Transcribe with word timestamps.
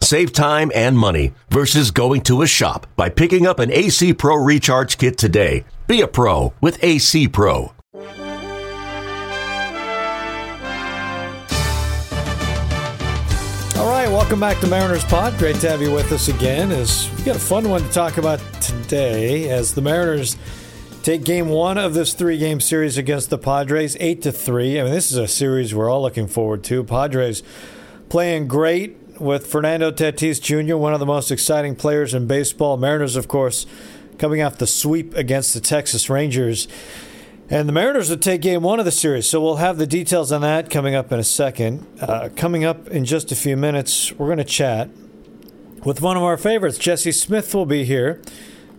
Save 0.00 0.32
time 0.32 0.70
and 0.74 0.96
money 0.96 1.32
versus 1.50 1.90
going 1.90 2.20
to 2.22 2.42
a 2.42 2.46
shop 2.46 2.86
by 2.96 3.08
picking 3.08 3.46
up 3.46 3.58
an 3.58 3.72
AC 3.72 4.14
Pro 4.14 4.36
Recharge 4.36 4.98
Kit 4.98 5.18
today. 5.18 5.64
Be 5.86 6.00
a 6.00 6.06
pro 6.06 6.52
with 6.60 6.82
AC 6.82 7.28
Pro. 7.28 7.72
All 13.76 13.92
right, 13.92 14.08
welcome 14.08 14.40
back 14.40 14.58
to 14.60 14.66
Mariners 14.66 15.04
Pod. 15.04 15.36
Great 15.38 15.56
to 15.56 15.68
have 15.68 15.82
you 15.82 15.92
with 15.92 16.10
us 16.12 16.28
again. 16.28 16.72
As 16.72 17.10
we 17.16 17.24
got 17.24 17.36
a 17.36 17.40
fun 17.40 17.68
one 17.68 17.82
to 17.82 17.88
talk 17.90 18.16
about 18.16 18.40
today, 18.60 19.50
as 19.50 19.74
the 19.74 19.82
Mariners 19.82 20.36
take 21.02 21.24
Game 21.24 21.48
One 21.48 21.78
of 21.78 21.94
this 21.94 22.14
three-game 22.14 22.60
series 22.60 22.98
against 22.98 23.30
the 23.30 23.38
Padres, 23.38 23.96
eight 24.00 24.22
to 24.22 24.32
three. 24.32 24.80
I 24.80 24.84
mean, 24.84 24.92
this 24.92 25.12
is 25.12 25.18
a 25.18 25.28
series 25.28 25.74
we're 25.74 25.90
all 25.90 26.02
looking 26.02 26.26
forward 26.26 26.64
to. 26.64 26.82
Padres 26.82 27.42
playing 28.08 28.48
great 28.48 29.05
with 29.20 29.46
Fernando 29.46 29.90
Tatis 29.90 30.40
Jr., 30.40 30.76
one 30.76 30.94
of 30.94 31.00
the 31.00 31.06
most 31.06 31.30
exciting 31.30 31.76
players 31.76 32.14
in 32.14 32.26
baseball. 32.26 32.76
Mariners, 32.76 33.16
of 33.16 33.28
course, 33.28 33.66
coming 34.18 34.42
off 34.42 34.58
the 34.58 34.66
sweep 34.66 35.14
against 35.14 35.54
the 35.54 35.60
Texas 35.60 36.08
Rangers. 36.08 36.68
And 37.48 37.68
the 37.68 37.72
Mariners 37.72 38.10
would 38.10 38.22
take 38.22 38.40
game 38.40 38.62
one 38.62 38.78
of 38.78 38.84
the 38.84 38.90
series. 38.90 39.28
So 39.28 39.40
we'll 39.40 39.56
have 39.56 39.78
the 39.78 39.86
details 39.86 40.32
on 40.32 40.40
that 40.40 40.68
coming 40.68 40.94
up 40.94 41.12
in 41.12 41.20
a 41.20 41.24
second. 41.24 41.86
Uh, 42.00 42.28
coming 42.34 42.64
up 42.64 42.88
in 42.88 43.04
just 43.04 43.30
a 43.30 43.36
few 43.36 43.56
minutes, 43.56 44.12
we're 44.12 44.26
going 44.26 44.38
to 44.38 44.44
chat 44.44 44.90
with 45.84 46.00
one 46.00 46.16
of 46.16 46.24
our 46.24 46.36
favorites. 46.36 46.78
Jesse 46.78 47.12
Smith 47.12 47.54
will 47.54 47.66
be 47.66 47.84
here 47.84 48.20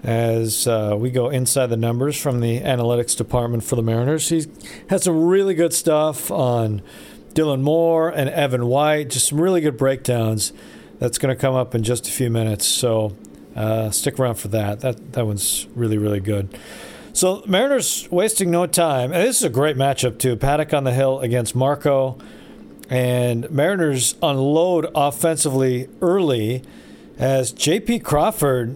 as 0.04 0.68
uh, 0.68 0.96
we 0.98 1.10
go 1.10 1.30
inside 1.30 1.68
the 1.68 1.78
numbers 1.78 2.20
from 2.20 2.42
the 2.42 2.60
analytics 2.60 3.16
department 3.16 3.64
for 3.64 3.76
the 3.76 3.82
Mariners. 3.82 4.30
He 4.30 4.46
has 4.90 5.04
some 5.04 5.26
really 5.26 5.54
good 5.54 5.74
stuff 5.74 6.30
on 6.30 6.82
Dylan 7.38 7.62
Moore 7.62 8.10
and 8.10 8.32
Evan 8.32 8.66
White, 8.66 9.12
just 9.12 9.28
some 9.28 9.40
really 9.40 9.62
good 9.62 9.78
breakdowns. 9.78 10.54
That's 10.98 11.20
going 11.20 11.34
to 11.34 11.40
come 11.40 11.54
up 11.54 11.76
in 11.76 11.84
just 11.84 12.08
a 12.08 12.12
few 12.12 12.32
minutes. 12.32 12.66
So 12.66 13.16
uh, 13.56 13.92
stick 13.92 14.18
around 14.18 14.36
for 14.36 14.48
that. 14.48 14.80
That 14.80 15.14
that 15.14 15.28
one's 15.28 15.68
really 15.76 16.00
really 16.00 16.20
good. 16.20 16.58
So 17.14 17.44
Mariners 17.46 18.08
wasting 18.10 18.50
no 18.50 18.66
time, 18.66 19.12
and 19.12 19.24
this 19.24 19.38
is 19.38 19.44
a 19.44 19.50
great 19.50 19.76
matchup 19.78 20.18
too. 20.18 20.36
Paddock 20.36 20.74
on 20.74 20.84
the 20.84 20.94
hill 20.94 21.20
against 21.20 21.56
Marco, 21.56 22.18
and 22.90 23.50
Mariners 23.52 24.16
unload 24.24 24.88
offensively 24.96 25.90
early 26.02 26.64
as 27.20 27.52
J.P. 27.52 28.00
Crawford 28.00 28.76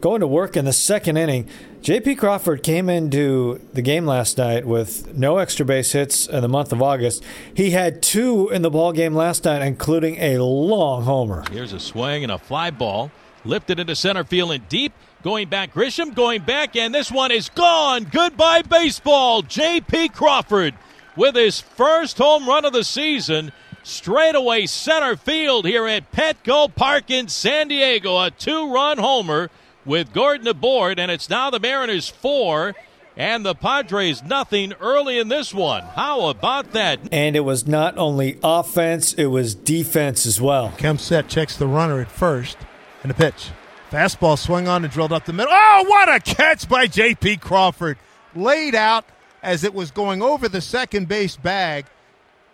going 0.00 0.20
to 0.20 0.28
work 0.28 0.56
in 0.56 0.64
the 0.64 0.72
second 0.72 1.16
inning. 1.16 1.48
J.P. 1.84 2.14
Crawford 2.14 2.62
came 2.62 2.88
into 2.88 3.60
the 3.74 3.82
game 3.82 4.06
last 4.06 4.38
night 4.38 4.64
with 4.64 5.14
no 5.14 5.36
extra 5.36 5.66
base 5.66 5.92
hits 5.92 6.26
in 6.26 6.40
the 6.40 6.48
month 6.48 6.72
of 6.72 6.80
August. 6.80 7.22
He 7.52 7.72
had 7.72 8.02
two 8.02 8.48
in 8.48 8.62
the 8.62 8.70
ball 8.70 8.92
game 8.92 9.14
last 9.14 9.44
night, 9.44 9.60
including 9.60 10.16
a 10.16 10.38
long 10.38 11.02
homer. 11.02 11.44
Here's 11.50 11.74
a 11.74 11.78
swing 11.78 12.22
and 12.22 12.32
a 12.32 12.38
fly 12.38 12.70
ball 12.70 13.10
lifted 13.44 13.78
into 13.78 13.94
center 13.94 14.24
field 14.24 14.52
and 14.52 14.66
deep. 14.70 14.94
Going 15.22 15.50
back, 15.50 15.74
Grisham 15.74 16.14
going 16.14 16.40
back, 16.40 16.74
and 16.74 16.94
this 16.94 17.12
one 17.12 17.30
is 17.30 17.50
gone. 17.50 18.04
Goodbye, 18.04 18.62
baseball. 18.62 19.42
J.P. 19.42 20.08
Crawford 20.08 20.72
with 21.16 21.34
his 21.34 21.60
first 21.60 22.16
home 22.16 22.48
run 22.48 22.64
of 22.64 22.72
the 22.72 22.84
season. 22.84 23.52
Straightaway 23.82 24.64
center 24.64 25.18
field 25.18 25.66
here 25.66 25.86
at 25.86 26.10
Petco 26.12 26.74
Park 26.74 27.10
in 27.10 27.28
San 27.28 27.68
Diego. 27.68 28.18
A 28.18 28.30
two 28.30 28.72
run 28.72 28.96
homer 28.96 29.50
with 29.84 30.12
Gordon 30.12 30.46
aboard, 30.46 30.98
and 30.98 31.10
it's 31.10 31.28
now 31.28 31.50
the 31.50 31.60
Mariners 31.60 32.08
four 32.08 32.74
and 33.16 33.44
the 33.46 33.54
Padres 33.54 34.22
nothing 34.22 34.72
early 34.80 35.18
in 35.18 35.28
this 35.28 35.54
one. 35.54 35.82
How 35.82 36.28
about 36.28 36.72
that? 36.72 36.98
And 37.12 37.36
it 37.36 37.40
was 37.40 37.66
not 37.66 37.96
only 37.96 38.38
offense, 38.42 39.14
it 39.14 39.26
was 39.26 39.54
defense 39.54 40.26
as 40.26 40.40
well. 40.40 40.70
Kempset 40.78 41.28
checks 41.28 41.56
the 41.56 41.66
runner 41.66 42.00
at 42.00 42.10
first, 42.10 42.56
and 43.02 43.10
the 43.10 43.14
pitch. 43.14 43.50
Fastball 43.90 44.36
swung 44.36 44.66
on 44.66 44.84
and 44.84 44.92
drilled 44.92 45.12
up 45.12 45.24
the 45.24 45.32
middle. 45.32 45.52
Oh, 45.54 45.84
what 45.86 46.12
a 46.12 46.18
catch 46.18 46.68
by 46.68 46.88
J.P. 46.88 47.36
Crawford. 47.36 47.96
Laid 48.34 48.74
out 48.74 49.04
as 49.42 49.62
it 49.62 49.72
was 49.72 49.92
going 49.92 50.20
over 50.20 50.48
the 50.48 50.60
second 50.60 51.06
base 51.06 51.36
bag. 51.36 51.86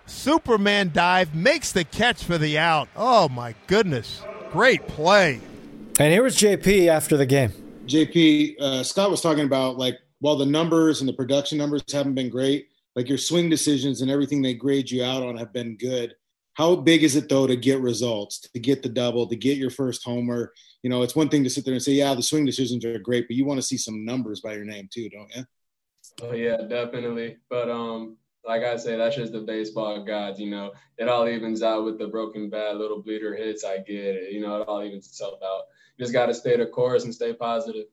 Superman 0.05 0.91
dive 0.93 1.35
makes 1.35 1.73
the 1.73 1.85
catch 1.85 2.25
for 2.25 2.37
the 2.37 2.59
out. 2.59 2.89
Oh, 2.95 3.29
my 3.31 3.55
goodness. 3.69 4.23
Great 4.53 4.87
play. 4.89 5.41
And 6.01 6.11
here 6.15 6.23
was 6.23 6.35
JP 6.35 6.89
after 6.89 7.19
the 7.19 7.27
game. 7.27 7.53
JP, 7.85 8.59
uh, 8.59 8.83
Scott 8.83 9.11
was 9.11 9.21
talking 9.21 9.45
about 9.45 9.77
like 9.77 9.99
while 10.21 10.37
the 10.37 10.47
numbers 10.47 11.01
and 11.01 11.09
the 11.09 11.13
production 11.13 11.59
numbers 11.59 11.83
haven't 11.93 12.15
been 12.15 12.31
great, 12.31 12.69
like 12.97 13.07
your 13.07 13.19
swing 13.19 13.51
decisions 13.51 14.01
and 14.01 14.11
everything 14.11 14.41
they 14.41 14.55
grade 14.55 14.91
you 14.91 15.05
out 15.05 15.23
on 15.23 15.37
have 15.37 15.53
been 15.53 15.77
good. 15.77 16.15
How 16.55 16.75
big 16.75 17.05
is 17.05 17.17
it 17.17 17.29
though 17.29 17.47
to 17.47 17.55
get 17.55 17.83
results, 17.83 18.41
to 18.41 18.59
get 18.59 18.83
the 18.83 18.89
double, 18.89 19.27
to 19.27 19.37
get 19.37 19.59
your 19.59 19.69
first 19.69 20.03
homer? 20.03 20.55
You 20.83 20.89
know, 20.89 21.03
it's 21.03 21.15
one 21.15 21.29
thing 21.29 21.45
to 21.45 21.51
sit 21.51 21.67
there 21.67 21.75
and 21.75 21.83
say, 21.83 21.93
yeah, 21.93 22.15
the 22.15 22.23
swing 22.23 22.47
decisions 22.47 22.83
are 22.87 22.99
great, 22.99 23.29
but 23.29 23.37
you 23.37 23.45
want 23.45 23.59
to 23.59 23.67
see 23.67 23.77
some 23.77 24.03
numbers 24.03 24.41
by 24.41 24.55
your 24.55 24.65
name 24.65 24.89
too, 24.91 25.11
don't 25.11 25.31
you? 25.37 25.45
Oh 26.23 26.33
yeah, 26.33 26.63
definitely. 26.67 27.37
But 27.51 27.69
um, 27.69 28.17
like 28.51 28.65
I 28.65 28.77
say, 28.79 28.97
that's 28.97 29.15
just 29.15 29.33
the 29.33 29.41
baseball 29.41 30.05
gods. 30.05 30.41
You 30.41 30.51
know, 30.51 30.73
it 30.99 31.09
all 31.09 31.29
evens 31.29 31.63
out 31.63 31.85
with 31.85 31.99
the 31.99 32.09
broken 32.09 32.51
bat, 32.51 32.77
little 32.77 33.01
bleeder 33.01 33.37
hits. 33.37 33.65
I 33.65 33.79
get 33.79 34.17
it. 34.17 34.33
You 34.33 34.41
know, 34.41 34.61
it 34.61 34.67
all 34.67 34.83
evens 34.83 35.07
itself 35.07 35.39
out. 35.41 35.63
You 35.97 36.05
just 36.05 36.13
got 36.13 36.27
to 36.27 36.35
stay 36.35 36.57
the 36.57 36.67
course 36.67 37.05
and 37.05 37.15
stay 37.15 37.33
positive. 37.33 37.87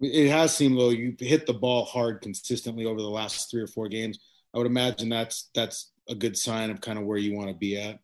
It 0.00 0.30
has 0.30 0.56
seemed 0.56 0.78
though 0.78 0.90
you 0.90 1.14
hit 1.18 1.46
the 1.46 1.52
ball 1.52 1.84
hard 1.84 2.22
consistently 2.22 2.86
over 2.86 3.00
the 3.00 3.06
last 3.06 3.50
three 3.50 3.62
or 3.62 3.66
four 3.66 3.88
games. 3.88 4.18
I 4.54 4.58
would 4.58 4.66
imagine 4.66 5.10
that's 5.10 5.50
that's 5.54 5.92
a 6.08 6.14
good 6.14 6.38
sign 6.38 6.70
of 6.70 6.80
kind 6.80 6.98
of 6.98 7.04
where 7.04 7.18
you 7.18 7.36
want 7.36 7.48
to 7.48 7.54
be 7.54 7.76
at. 7.76 8.00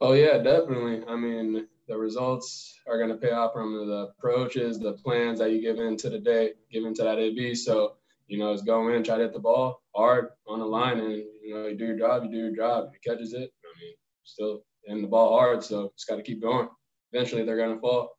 Oh 0.00 0.14
yeah, 0.14 0.38
definitely. 0.38 1.02
I 1.06 1.14
mean, 1.14 1.68
the 1.88 1.96
results 1.96 2.80
are 2.88 2.96
going 2.96 3.10
to 3.10 3.16
pay 3.16 3.32
off 3.32 3.52
from 3.52 3.86
the 3.86 4.08
approaches, 4.18 4.78
the 4.78 4.94
plans 4.94 5.38
that 5.40 5.52
you 5.52 5.60
give 5.60 5.78
into 5.78 6.08
the 6.08 6.18
day, 6.18 6.52
give 6.72 6.84
into 6.84 7.02
that 7.02 7.18
AB. 7.18 7.54
So 7.54 7.96
you 8.32 8.38
know, 8.38 8.50
it's 8.50 8.62
go 8.62 8.88
in, 8.88 9.04
try 9.04 9.18
to 9.18 9.24
hit 9.24 9.34
the 9.34 9.38
ball 9.38 9.82
hard 9.94 10.28
on 10.46 10.58
the 10.58 10.64
line, 10.64 10.98
and 10.98 11.12
you 11.44 11.54
know, 11.54 11.66
you 11.66 11.76
do 11.76 11.84
your 11.84 11.98
job, 11.98 12.24
you 12.24 12.30
do 12.30 12.38
your 12.38 12.56
job. 12.56 12.86
If 12.88 12.94
he 12.94 13.10
catches 13.10 13.34
it, 13.34 13.52
I 13.62 13.70
mean, 13.78 13.94
still 14.24 14.62
hitting 14.86 15.02
the 15.02 15.08
ball 15.08 15.38
hard, 15.38 15.62
so 15.62 15.92
just 15.94 16.08
got 16.08 16.16
to 16.16 16.22
keep 16.22 16.40
going. 16.40 16.68
Eventually, 17.12 17.44
they're 17.44 17.58
going 17.58 17.74
to 17.74 17.80
fall. 17.80 18.16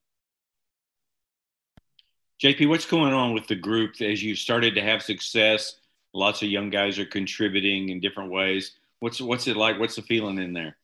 JP, 2.44 2.70
what's 2.70 2.86
going 2.86 3.12
on 3.12 3.34
with 3.34 3.48
the 3.48 3.56
group 3.56 4.02
as 4.02 4.22
you've 4.22 4.38
started 4.38 4.76
to 4.76 4.82
have 4.82 5.02
success? 5.02 5.78
Lots 6.14 6.44
of 6.44 6.50
young 6.50 6.70
guys 6.70 7.00
are 7.00 7.06
contributing 7.06 7.90
in 7.90 8.00
different 8.00 8.32
ways. 8.32 8.74
What's 9.00 9.20
what's 9.20 9.48
it 9.48 9.58
like? 9.58 9.80
What's 9.80 9.96
the 9.96 10.04
feeling 10.04 10.38
in 10.38 10.54
there? 10.54 10.78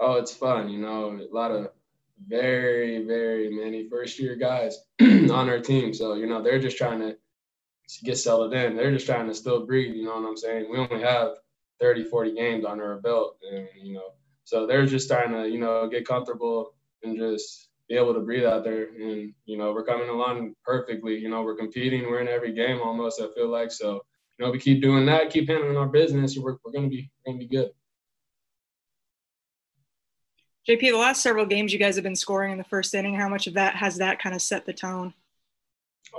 Oh, 0.00 0.14
it's 0.14 0.34
fun. 0.34 0.68
You 0.68 0.80
know, 0.80 1.16
a 1.16 1.32
lot 1.32 1.52
of 1.52 1.68
very, 2.26 3.06
very 3.06 3.50
many 3.50 3.88
first 3.88 4.18
year 4.18 4.34
guys 4.34 4.78
on 5.00 5.48
our 5.48 5.60
team. 5.60 5.94
So, 5.94 6.14
you 6.14 6.26
know, 6.26 6.42
they're 6.42 6.58
just 6.58 6.76
trying 6.76 6.98
to 6.98 7.16
get 8.04 8.18
settled 8.18 8.54
in. 8.54 8.76
They're 8.76 8.92
just 8.92 9.06
trying 9.06 9.28
to 9.28 9.34
still 9.34 9.66
breathe. 9.66 9.94
You 9.94 10.04
know 10.04 10.20
what 10.20 10.28
I'm 10.28 10.36
saying? 10.36 10.66
We 10.70 10.78
only 10.78 11.02
have 11.02 11.32
30, 11.80 12.04
40 12.04 12.34
games 12.34 12.64
under 12.64 12.84
our 12.84 13.00
belt. 13.00 13.38
And, 13.50 13.68
you 13.80 13.94
know, 13.94 14.12
so 14.44 14.66
they're 14.66 14.86
just 14.86 15.08
trying 15.08 15.32
to, 15.32 15.48
you 15.48 15.58
know, 15.58 15.88
get 15.88 16.06
comfortable 16.06 16.74
and 17.02 17.16
just 17.16 17.68
be 17.88 17.96
able 17.96 18.14
to 18.14 18.20
breathe 18.20 18.44
out 18.44 18.64
there. 18.64 18.88
And, 18.88 19.32
you 19.46 19.56
know, 19.56 19.72
we're 19.72 19.84
coming 19.84 20.08
along 20.08 20.54
perfectly. 20.64 21.16
You 21.16 21.30
know, 21.30 21.42
we're 21.42 21.56
competing. 21.56 22.02
We're 22.02 22.20
in 22.20 22.28
every 22.28 22.52
game 22.52 22.80
almost, 22.80 23.20
I 23.20 23.26
feel 23.34 23.48
like. 23.48 23.70
So, 23.70 24.04
you 24.38 24.44
know, 24.44 24.52
we 24.52 24.58
keep 24.58 24.82
doing 24.82 25.06
that, 25.06 25.30
keep 25.30 25.48
handling 25.48 25.76
our 25.76 25.88
business, 25.88 26.36
we're, 26.36 26.56
we're 26.64 26.72
going 26.72 26.84
to 26.84 26.90
be, 26.90 27.10
going 27.26 27.40
to 27.40 27.46
be 27.46 27.56
good. 27.56 27.70
JP, 30.68 30.80
the 30.80 30.92
last 30.92 31.22
several 31.22 31.46
games 31.46 31.72
you 31.72 31.78
guys 31.78 31.96
have 31.96 32.04
been 32.04 32.14
scoring 32.14 32.52
in 32.52 32.58
the 32.58 32.64
first 32.64 32.94
inning. 32.94 33.14
How 33.14 33.28
much 33.28 33.46
of 33.46 33.54
that 33.54 33.74
has 33.76 33.96
that 33.96 34.20
kind 34.20 34.34
of 34.34 34.42
set 34.42 34.66
the 34.66 34.74
tone? 34.74 35.14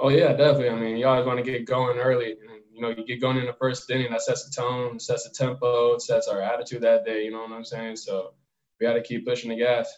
Oh 0.01 0.09
yeah, 0.09 0.33
definitely. 0.33 0.69
I 0.69 0.75
mean, 0.75 0.97
you 0.97 1.07
always 1.07 1.25
want 1.25 1.43
to 1.43 1.51
get 1.51 1.65
going 1.65 1.97
early. 1.97 2.31
And, 2.31 2.61
you 2.71 2.81
know, 2.81 2.89
you 2.89 3.05
get 3.05 3.19
going 3.19 3.37
in 3.37 3.45
the 3.45 3.53
first 3.53 3.89
inning, 3.89 4.11
that 4.11 4.21
sets 4.21 4.45
the 4.45 4.51
tone, 4.51 4.99
sets 4.99 5.27
the 5.27 5.33
tempo, 5.35 5.97
sets 5.97 6.27
our 6.27 6.41
attitude 6.41 6.81
that 6.81 7.05
day. 7.05 7.25
You 7.25 7.31
know 7.31 7.41
what 7.41 7.51
I'm 7.51 7.65
saying? 7.65 7.97
So 7.97 8.33
we 8.79 8.85
got 8.85 8.93
to 8.93 9.01
keep 9.01 9.25
pushing 9.25 9.49
the 9.49 9.57
gas. 9.57 9.91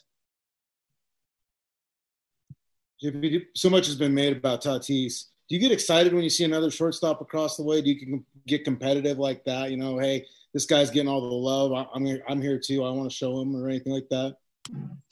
So 3.55 3.69
much 3.69 3.87
has 3.87 3.95
been 3.95 4.13
made 4.13 4.37
about 4.37 4.63
Tatis. 4.63 5.25
Do 5.49 5.55
you 5.55 5.59
get 5.61 5.71
excited 5.71 6.13
when 6.13 6.23
you 6.23 6.29
see 6.29 6.45
another 6.45 6.71
shortstop 6.71 7.19
across 7.19 7.57
the 7.57 7.63
way? 7.63 7.81
Do 7.81 7.89
you 7.91 8.23
get 8.47 8.63
competitive 8.63 9.17
like 9.17 9.43
that? 9.45 9.71
You 9.71 9.77
know, 9.77 9.97
hey, 9.97 10.25
this 10.53 10.65
guy's 10.65 10.91
getting 10.91 11.09
all 11.09 11.21
the 11.21 11.35
love. 11.35 11.87
I'm 11.93 12.05
here, 12.05 12.23
I'm 12.27 12.41
here 12.41 12.59
too. 12.59 12.83
I 12.83 12.91
want 12.91 13.09
to 13.09 13.15
show 13.15 13.41
him 13.41 13.55
or 13.55 13.67
anything 13.67 13.91
like 13.91 14.07
that. 14.09 14.37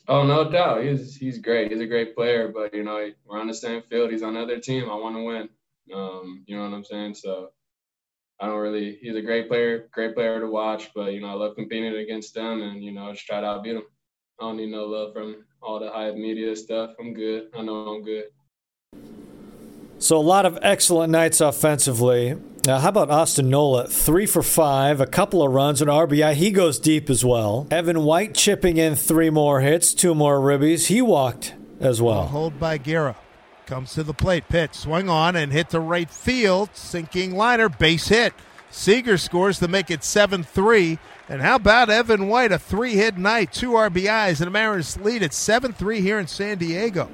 Oh, 0.08 0.24
no 0.24 0.50
doubt. 0.50 0.82
He's 0.82 1.16
he's 1.16 1.38
great. 1.38 1.70
He's 1.70 1.80
a 1.80 1.86
great 1.86 2.14
player. 2.16 2.48
But 2.48 2.74
you 2.74 2.82
know, 2.82 3.10
we're 3.24 3.40
on 3.40 3.46
the 3.46 3.54
same 3.54 3.82
field. 3.82 4.10
He's 4.10 4.22
on 4.22 4.34
the 4.34 4.40
other 4.40 4.58
team. 4.58 4.90
I 4.90 4.94
want 4.94 5.16
to 5.16 5.22
win. 5.22 5.48
Um, 5.94 6.44
you 6.46 6.56
know 6.56 6.62
what 6.62 6.74
I'm 6.74 6.84
saying? 6.84 7.14
So 7.14 7.50
I 8.40 8.46
don't 8.46 8.58
really. 8.58 8.98
He's 9.00 9.16
a 9.16 9.22
great 9.22 9.48
player, 9.48 9.88
great 9.92 10.14
player 10.14 10.40
to 10.40 10.48
watch. 10.48 10.90
But 10.94 11.12
you 11.12 11.20
know, 11.20 11.28
I 11.28 11.34
love 11.34 11.54
competing 11.56 11.94
against 11.94 12.34
them, 12.34 12.62
and 12.62 12.82
you 12.82 12.92
know, 12.92 13.12
just 13.12 13.26
try 13.26 13.40
to 13.40 13.46
outbeat 13.46 13.74
them. 13.74 13.84
I 14.40 14.44
don't 14.44 14.56
need 14.56 14.70
no 14.70 14.86
love 14.86 15.12
from 15.12 15.44
all 15.62 15.78
the 15.78 15.90
hype 15.90 16.14
media 16.14 16.56
stuff. 16.56 16.92
I'm 16.98 17.12
good. 17.12 17.50
I 17.56 17.62
know 17.62 17.74
I'm 17.74 18.02
good. 18.02 18.24
So 19.98 20.16
a 20.16 20.18
lot 20.18 20.46
of 20.46 20.58
excellent 20.62 21.12
nights 21.12 21.42
offensively. 21.42 22.36
Now, 22.66 22.78
how 22.78 22.90
about 22.90 23.10
Austin 23.10 23.48
Nola? 23.48 23.86
Three 23.86 24.26
for 24.26 24.42
five, 24.42 25.00
a 25.00 25.06
couple 25.06 25.42
of 25.42 25.52
runs, 25.52 25.80
an 25.80 25.88
RBI. 25.88 26.34
He 26.34 26.50
goes 26.50 26.78
deep 26.78 27.08
as 27.08 27.24
well. 27.24 27.66
Evan 27.70 28.04
White 28.04 28.34
chipping 28.34 28.76
in 28.76 28.96
three 28.96 29.30
more 29.30 29.60
hits, 29.60 29.94
two 29.94 30.14
more 30.14 30.38
ribbies. 30.38 30.88
He 30.88 31.00
walked 31.00 31.54
as 31.80 32.02
well. 32.02 32.26
Hold 32.26 32.60
by 32.60 32.76
Guerra. 32.76 33.16
Comes 33.64 33.94
to 33.94 34.02
the 34.02 34.12
plate, 34.12 34.46
pitch, 34.48 34.74
swing 34.74 35.08
on, 35.08 35.36
and 35.36 35.52
hit 35.52 35.70
to 35.70 35.80
right 35.80 36.10
field. 36.10 36.68
Sinking 36.74 37.34
liner, 37.34 37.70
base 37.70 38.08
hit. 38.08 38.34
Seager 38.70 39.16
scores 39.16 39.58
to 39.60 39.68
make 39.68 39.90
it 39.90 40.04
7 40.04 40.42
3. 40.42 40.98
And 41.30 41.40
how 41.40 41.56
about 41.56 41.88
Evan 41.88 42.28
White? 42.28 42.52
A 42.52 42.58
three 42.58 42.94
hit 42.94 43.16
night, 43.16 43.52
two 43.52 43.70
RBIs, 43.70 44.40
and 44.40 44.48
the 44.48 44.50
Mariners 44.50 44.98
lead 45.00 45.22
at 45.22 45.32
7 45.32 45.72
3 45.72 46.00
here 46.00 46.18
in 46.18 46.26
San 46.26 46.58
Diego. 46.58 47.08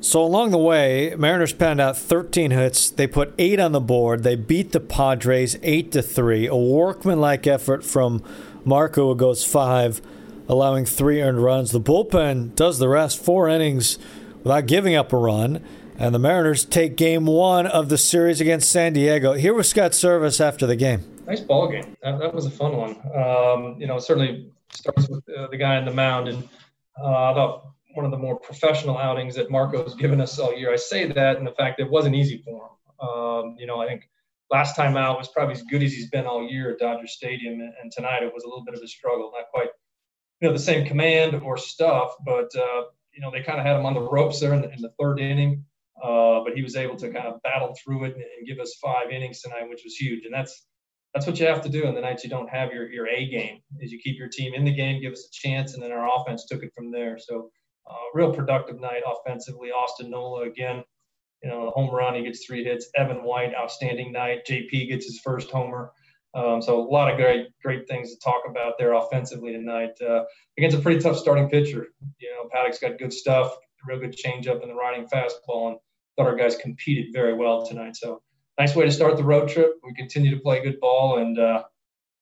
So 0.00 0.22
along 0.22 0.50
the 0.50 0.58
way, 0.58 1.14
Mariners 1.16 1.52
pound 1.52 1.80
out 1.80 1.96
13 1.96 2.50
hits. 2.50 2.90
They 2.90 3.06
put 3.06 3.34
eight 3.38 3.60
on 3.60 3.72
the 3.72 3.80
board. 3.80 4.22
They 4.22 4.34
beat 4.34 4.72
the 4.72 4.80
Padres 4.80 5.56
8 5.62 5.92
to 5.92 6.02
3. 6.02 6.46
A 6.46 6.56
workmanlike 6.56 7.46
effort 7.46 7.84
from 7.84 8.22
Marco 8.64 9.14
goes 9.14 9.44
five, 9.44 10.00
allowing 10.48 10.86
three 10.86 11.20
earned 11.20 11.42
runs. 11.42 11.70
The 11.70 11.80
bullpen 11.80 12.54
does 12.54 12.78
the 12.78 12.88
rest, 12.88 13.22
four 13.22 13.48
innings 13.48 13.98
without 14.42 14.66
giving 14.66 14.94
up 14.94 15.12
a 15.12 15.16
run 15.16 15.62
and 16.00 16.14
the 16.14 16.18
Mariners 16.18 16.64
take 16.64 16.96
game 16.96 17.26
one 17.26 17.66
of 17.66 17.90
the 17.90 17.98
series 17.98 18.40
against 18.40 18.70
San 18.70 18.94
Diego. 18.94 19.34
Here 19.34 19.52
was 19.52 19.68
Scott 19.68 19.92
Servais 19.92 20.40
after 20.40 20.66
the 20.66 20.74
game. 20.74 21.04
Nice 21.26 21.40
ball 21.40 21.68
game. 21.68 21.94
That, 22.02 22.18
that 22.18 22.34
was 22.34 22.46
a 22.46 22.50
fun 22.50 22.74
one. 22.74 22.96
Um, 23.14 23.76
you 23.78 23.86
know, 23.86 23.98
certainly 23.98 24.50
starts 24.72 25.10
with 25.10 25.22
uh, 25.28 25.48
the 25.48 25.58
guy 25.58 25.76
on 25.76 25.84
the 25.84 25.92
mound, 25.92 26.28
and 26.28 26.48
uh, 26.98 27.30
I 27.30 27.34
thought 27.34 27.66
one 27.94 28.04
of 28.04 28.10
the 28.10 28.18
more 28.18 28.38
professional 28.38 28.98
outings 28.98 29.34
that 29.36 29.50
Marco's 29.50 29.94
given 29.94 30.20
us 30.20 30.38
all 30.38 30.56
year. 30.56 30.72
I 30.72 30.76
say 30.76 31.10
that 31.10 31.36
in 31.36 31.44
the 31.44 31.52
fact 31.52 31.78
that 31.78 31.84
it 31.84 31.90
wasn't 31.90 32.14
easy 32.14 32.42
for 32.44 32.64
him. 32.64 33.08
Um, 33.08 33.56
you 33.58 33.66
know, 33.66 33.80
I 33.80 33.86
think 33.86 34.08
last 34.50 34.76
time 34.76 34.96
out 34.96 35.18
was 35.18 35.28
probably 35.28 35.54
as 35.54 35.62
good 35.62 35.82
as 35.82 35.92
he's 35.92 36.10
been 36.10 36.26
all 36.26 36.46
year 36.46 36.70
at 36.72 36.78
Dodger 36.78 37.06
Stadium, 37.06 37.60
and 37.60 37.92
tonight 37.92 38.22
it 38.22 38.32
was 38.32 38.44
a 38.44 38.48
little 38.48 38.64
bit 38.64 38.74
of 38.74 38.82
a 38.82 38.88
struggle. 38.88 39.32
Not 39.34 39.46
quite, 39.52 39.70
you 40.40 40.48
know, 40.48 40.52
the 40.52 40.60
same 40.60 40.86
command 40.86 41.34
or 41.42 41.56
stuff, 41.56 42.14
but 42.24 42.50
uh, 42.56 42.82
you 43.12 43.20
know, 43.20 43.30
they 43.30 43.42
kind 43.42 43.58
of 43.58 43.66
had 43.66 43.76
him 43.76 43.86
on 43.86 43.94
the 43.94 44.00
ropes 44.00 44.40
there 44.40 44.54
in 44.54 44.62
the, 44.62 44.72
in 44.72 44.80
the 44.80 44.92
third 45.00 45.20
inning. 45.20 45.64
Uh, 46.02 46.42
but 46.42 46.54
he 46.54 46.62
was 46.62 46.76
able 46.76 46.96
to 46.96 47.10
kind 47.10 47.26
of 47.26 47.42
battle 47.42 47.74
through 47.74 48.04
it 48.04 48.14
and, 48.14 48.22
and, 48.22 48.46
give 48.46 48.58
us 48.58 48.78
five 48.82 49.10
innings 49.10 49.42
tonight, 49.42 49.68
which 49.68 49.82
was 49.84 49.94
huge. 49.96 50.24
And 50.24 50.32
that's 50.32 50.66
that's 51.12 51.26
what 51.26 51.38
you 51.38 51.46
have 51.46 51.60
to 51.62 51.68
do 51.68 51.86
in 51.86 51.94
the 51.94 52.00
nights 52.00 52.24
you 52.24 52.30
don't 52.30 52.48
have 52.48 52.72
your, 52.72 52.90
your 52.90 53.08
A 53.08 53.28
game 53.28 53.60
is 53.80 53.90
you 53.90 53.98
keep 53.98 54.16
your 54.16 54.28
team 54.28 54.54
in 54.54 54.64
the 54.64 54.72
game, 54.72 55.02
give 55.02 55.12
us 55.12 55.26
a 55.26 55.48
chance, 55.48 55.74
and 55.74 55.82
then 55.82 55.92
our 55.92 56.08
offense 56.16 56.46
took 56.46 56.62
it 56.62 56.72
from 56.74 56.90
there. 56.90 57.18
So 57.18 57.50
uh, 57.90 57.94
real 58.14 58.32
productive 58.32 58.80
night 58.80 59.02
offensively. 59.06 59.70
Austin 59.70 60.10
Nola 60.10 60.42
again, 60.42 60.84
you 61.42 61.50
know, 61.50 61.64
the 61.66 61.70
home 61.70 61.94
run, 61.94 62.14
he 62.14 62.22
gets 62.22 62.44
three 62.44 62.64
hits. 62.64 62.88
Evan 62.94 63.24
White, 63.24 63.54
outstanding 63.54 64.12
night. 64.12 64.46
JP 64.46 64.88
gets 64.88 65.06
his 65.06 65.20
first 65.20 65.50
homer. 65.50 65.92
Um, 66.32 66.62
so 66.62 66.80
a 66.80 66.86
lot 66.88 67.10
of 67.10 67.16
great, 67.16 67.48
great 67.62 67.88
things 67.88 68.14
to 68.14 68.20
talk 68.20 68.42
about 68.48 68.74
there 68.78 68.92
offensively 68.92 69.52
tonight 69.52 70.00
uh, 70.00 70.24
against 70.56 70.76
a 70.76 70.80
pretty 70.80 71.00
tough 71.00 71.16
starting 71.16 71.48
pitcher. 71.48 71.88
You 72.20 72.30
know, 72.30 72.48
Paddock's 72.52 72.78
got 72.78 72.98
good 72.98 73.12
stuff, 73.12 73.56
real 73.86 73.98
good 73.98 74.16
changeup 74.16 74.62
and 74.62 74.70
the 74.70 74.74
riding 74.74 75.06
fastball, 75.06 75.70
and 75.70 75.78
thought 76.16 76.26
our 76.26 76.36
guys 76.36 76.56
competed 76.56 77.12
very 77.12 77.34
well 77.34 77.66
tonight. 77.66 77.96
So 77.96 78.22
nice 78.58 78.76
way 78.76 78.84
to 78.84 78.92
start 78.92 79.16
the 79.16 79.24
road 79.24 79.48
trip. 79.48 79.72
We 79.82 79.92
continue 79.94 80.30
to 80.34 80.40
play 80.40 80.62
good 80.62 80.78
ball, 80.78 81.18
and 81.18 81.36
uh, 81.36 81.64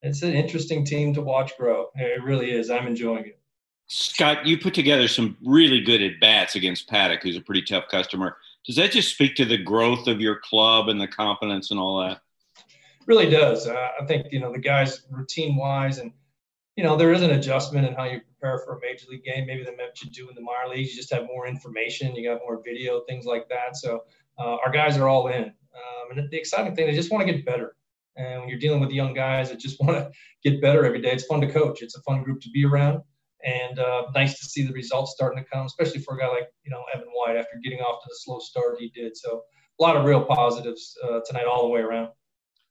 it's 0.00 0.22
an 0.22 0.32
interesting 0.32 0.86
team 0.86 1.14
to 1.14 1.20
watch 1.20 1.56
grow. 1.58 1.88
It 1.94 2.22
really 2.22 2.50
is. 2.50 2.70
I'm 2.70 2.86
enjoying 2.86 3.26
it. 3.26 3.37
Scott, 3.88 4.46
you 4.46 4.58
put 4.58 4.74
together 4.74 5.08
some 5.08 5.36
really 5.44 5.80
good 5.80 6.02
at 6.02 6.20
bats 6.20 6.54
against 6.54 6.88
Paddock, 6.88 7.22
who's 7.22 7.36
a 7.36 7.40
pretty 7.40 7.62
tough 7.62 7.84
customer. 7.90 8.36
Does 8.66 8.76
that 8.76 8.92
just 8.92 9.12
speak 9.12 9.34
to 9.36 9.44
the 9.44 9.58
growth 9.58 10.06
of 10.06 10.20
your 10.20 10.40
club 10.40 10.88
and 10.88 11.00
the 11.00 11.08
confidence 11.08 11.70
and 11.70 11.80
all 11.80 12.00
that? 12.00 12.20
Really 13.06 13.30
does. 13.30 13.66
Uh, 13.66 13.88
I 14.00 14.04
think 14.04 14.26
you 14.30 14.40
know 14.40 14.52
the 14.52 14.58
guys 14.58 15.02
routine 15.10 15.56
wise 15.56 15.98
and 15.98 16.12
you 16.78 16.84
know, 16.84 16.96
there 16.96 17.12
is 17.12 17.22
an 17.22 17.32
adjustment 17.32 17.88
in 17.88 17.94
how 17.94 18.04
you 18.04 18.20
prepare 18.20 18.60
for 18.60 18.76
a 18.76 18.80
major 18.80 19.06
league 19.10 19.24
game. 19.24 19.48
Maybe 19.48 19.64
than 19.64 19.74
what 19.74 20.00
you 20.00 20.10
do 20.10 20.28
in 20.28 20.36
the 20.36 20.40
minor 20.40 20.68
leagues. 20.72 20.90
You 20.90 20.96
just 20.96 21.12
have 21.12 21.26
more 21.26 21.48
information. 21.48 22.14
You 22.14 22.30
got 22.30 22.38
more 22.46 22.62
video, 22.64 23.00
things 23.00 23.24
like 23.26 23.48
that. 23.48 23.76
So 23.76 24.04
uh, 24.38 24.58
our 24.64 24.70
guys 24.70 24.96
are 24.96 25.08
all 25.08 25.26
in. 25.26 25.42
Um, 25.42 26.16
and 26.16 26.30
the 26.30 26.36
exciting 26.36 26.76
thing, 26.76 26.86
they 26.86 26.94
just 26.94 27.10
want 27.10 27.26
to 27.26 27.32
get 27.32 27.44
better. 27.44 27.74
And 28.14 28.38
when 28.38 28.48
you're 28.48 28.60
dealing 28.60 28.78
with 28.78 28.92
young 28.92 29.12
guys 29.12 29.48
that 29.48 29.58
just 29.58 29.80
want 29.80 29.96
to 29.96 30.12
get 30.48 30.62
better 30.62 30.84
every 30.84 31.02
day, 31.02 31.10
it's 31.10 31.24
fun 31.24 31.40
to 31.40 31.50
coach. 31.50 31.82
It's 31.82 31.96
a 31.96 32.02
fun 32.02 32.22
group 32.22 32.40
to 32.42 32.50
be 32.50 32.64
around. 32.64 33.02
And 33.44 33.78
uh, 33.78 34.06
nice 34.14 34.38
to 34.38 34.44
see 34.44 34.66
the 34.66 34.72
results 34.72 35.12
starting 35.12 35.42
to 35.42 35.48
come, 35.48 35.66
especially 35.66 36.00
for 36.00 36.16
a 36.16 36.20
guy 36.20 36.28
like, 36.28 36.48
you 36.64 36.70
know, 36.70 36.82
Evan 36.94 37.08
White 37.12 37.36
after 37.36 37.58
getting 37.62 37.80
off 37.80 38.02
to 38.02 38.08
the 38.08 38.16
slow 38.18 38.40
start 38.40 38.76
he 38.78 38.90
did. 38.94 39.16
So 39.16 39.42
a 39.78 39.82
lot 39.82 39.96
of 39.96 40.04
real 40.04 40.24
positives 40.24 40.96
uh, 41.04 41.20
tonight 41.26 41.46
all 41.46 41.62
the 41.62 41.68
way 41.68 41.80
around. 41.80 42.08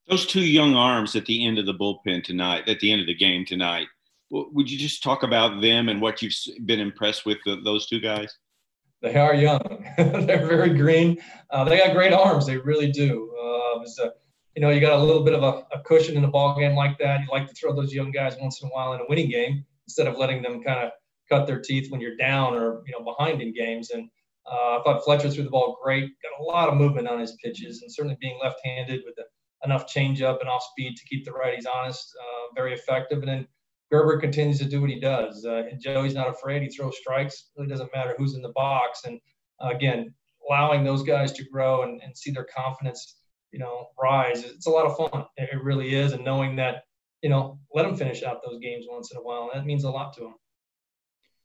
Those 0.10 0.26
two 0.26 0.42
young 0.42 0.76
arms 0.76 1.16
at 1.16 1.26
the 1.26 1.46
end 1.46 1.58
of 1.58 1.66
the 1.66 1.74
bullpen 1.74 2.24
tonight, 2.24 2.68
at 2.68 2.80
the 2.80 2.92
end 2.92 3.02
of 3.02 3.08
the 3.08 3.16
game 3.16 3.46
tonight, 3.46 3.88
would 4.30 4.70
you 4.70 4.78
just 4.78 5.04
talk 5.04 5.24
about 5.24 5.62
them 5.62 5.90
and 5.90 6.02
what 6.02 6.22
you've 6.22 6.36
been 6.66 6.80
impressed 6.80 7.26
with 7.26 7.38
the, 7.46 7.62
those 7.64 7.88
two 7.88 8.00
guys? 8.00 8.38
They 9.02 9.16
are 9.16 9.36
young. 9.36 9.86
They're 9.98 10.46
very 10.46 10.74
green. 10.74 11.18
Uh, 11.50 11.64
they 11.64 11.78
got 11.78 11.94
great 11.94 12.14
arms. 12.14 12.46
They 12.46 12.58
really 12.58 12.92
do. 12.92 13.32
Uh, 13.42 13.80
a, 13.80 14.12
you 14.56 14.62
know, 14.62 14.70
you 14.70 14.82
got 14.82 15.00
a 15.00 15.04
little 15.04 15.24
bit 15.24 15.34
of 15.34 15.44
a, 15.44 15.66
a, 15.72 15.82
cushion 15.84 16.18
in 16.18 16.24
a 16.24 16.28
ball 16.28 16.58
game 16.58 16.76
like 16.76 16.98
that. 16.98 17.22
You 17.22 17.28
like 17.32 17.48
to 17.48 17.54
throw 17.54 17.74
those 17.76 17.94
young 17.94 18.12
guys 18.12 18.36
once 18.42 18.62
in 18.62 18.68
a 18.68 18.72
while 18.72 18.94
in 18.94 19.02
a 19.02 19.06
winning 19.08 19.30
game 19.30 19.66
instead 19.88 20.08
of 20.08 20.18
letting 20.18 20.42
them 20.42 20.62
kind 20.62 20.80
of 20.84 20.92
cut 21.30 21.48
their 21.48 21.60
teeth 21.60 21.92
when 21.92 22.02
you're 22.02 22.18
down 22.18 22.54
or 22.54 22.82
you 22.86 22.94
know 22.94 23.04
behind 23.04 23.42
in 23.42 23.54
games. 23.54 23.92
And 23.92 24.10
uh, 24.50 24.78
I 24.78 24.82
thought 24.84 25.04
Fletcher 25.04 25.30
threw 25.30 25.44
the 25.44 25.50
ball 25.50 25.78
great. 25.84 26.10
Got 26.22 26.42
a 26.42 26.44
lot 26.44 26.70
of 26.70 26.76
movement 26.76 27.08
on 27.08 27.20
his 27.20 27.36
pitches, 27.44 27.82
and 27.82 27.92
certainly 27.92 28.18
being 28.22 28.40
left-handed 28.42 29.02
with 29.06 29.16
the, 29.16 29.24
enough 29.64 29.92
changeup 29.92 30.40
and 30.40 30.50
off 30.50 30.64
speed 30.64 30.96
to 30.96 31.06
keep 31.06 31.26
the 31.26 31.32
righties 31.32 31.66
honest, 31.72 32.16
uh, 32.20 32.54
very 32.56 32.74
effective. 32.74 33.20
And 33.20 33.28
then 33.28 33.48
Gerber 33.92 34.20
continues 34.20 34.60
to 34.60 34.66
do 34.66 34.82
what 34.82 34.90
he 34.90 35.00
does. 35.00 35.46
Uh, 35.46 35.64
Joey's 35.80 36.14
not 36.14 36.30
afraid. 36.30 36.62
He 36.62 36.70
throws 36.70 36.98
strikes. 36.98 37.50
Really 37.58 37.70
doesn't 37.70 37.94
matter 37.96 38.16
who's 38.18 38.36
in 38.36 38.42
the 38.42 38.54
box. 38.54 39.02
And 39.06 39.20
uh, 39.64 39.70
again, 39.70 40.14
allowing 40.48 40.84
those 40.84 41.04
guys 41.04 41.32
to 41.34 41.44
grow 41.46 41.84
and, 41.84 42.02
and 42.04 42.18
see 42.18 42.32
their 42.32 42.48
confidence, 42.56 43.18
you 43.52 43.60
know, 43.60 43.88
rise. 44.02 44.44
It's 44.44 44.68
a 44.68 44.72
lot 44.72 44.86
of 44.86 44.98
fun. 44.98 45.26
It, 45.38 45.50
it 45.52 45.64
really 45.64 45.96
is. 45.96 46.14
And 46.14 46.24
knowing 46.24 46.56
that, 46.58 46.84
you 47.22 47.30
know, 47.30 47.60
let 47.74 47.84
them 47.84 47.96
finish 47.96 48.24
out 48.24 48.42
those 48.46 48.60
games 48.60 48.86
once 48.90 49.12
in 49.12 49.18
a 49.18 49.22
while. 49.22 49.50
That 49.54 49.66
means 49.66 49.84
a 49.84 49.90
lot 49.90 50.14
to 50.14 50.22
them. 50.22 50.36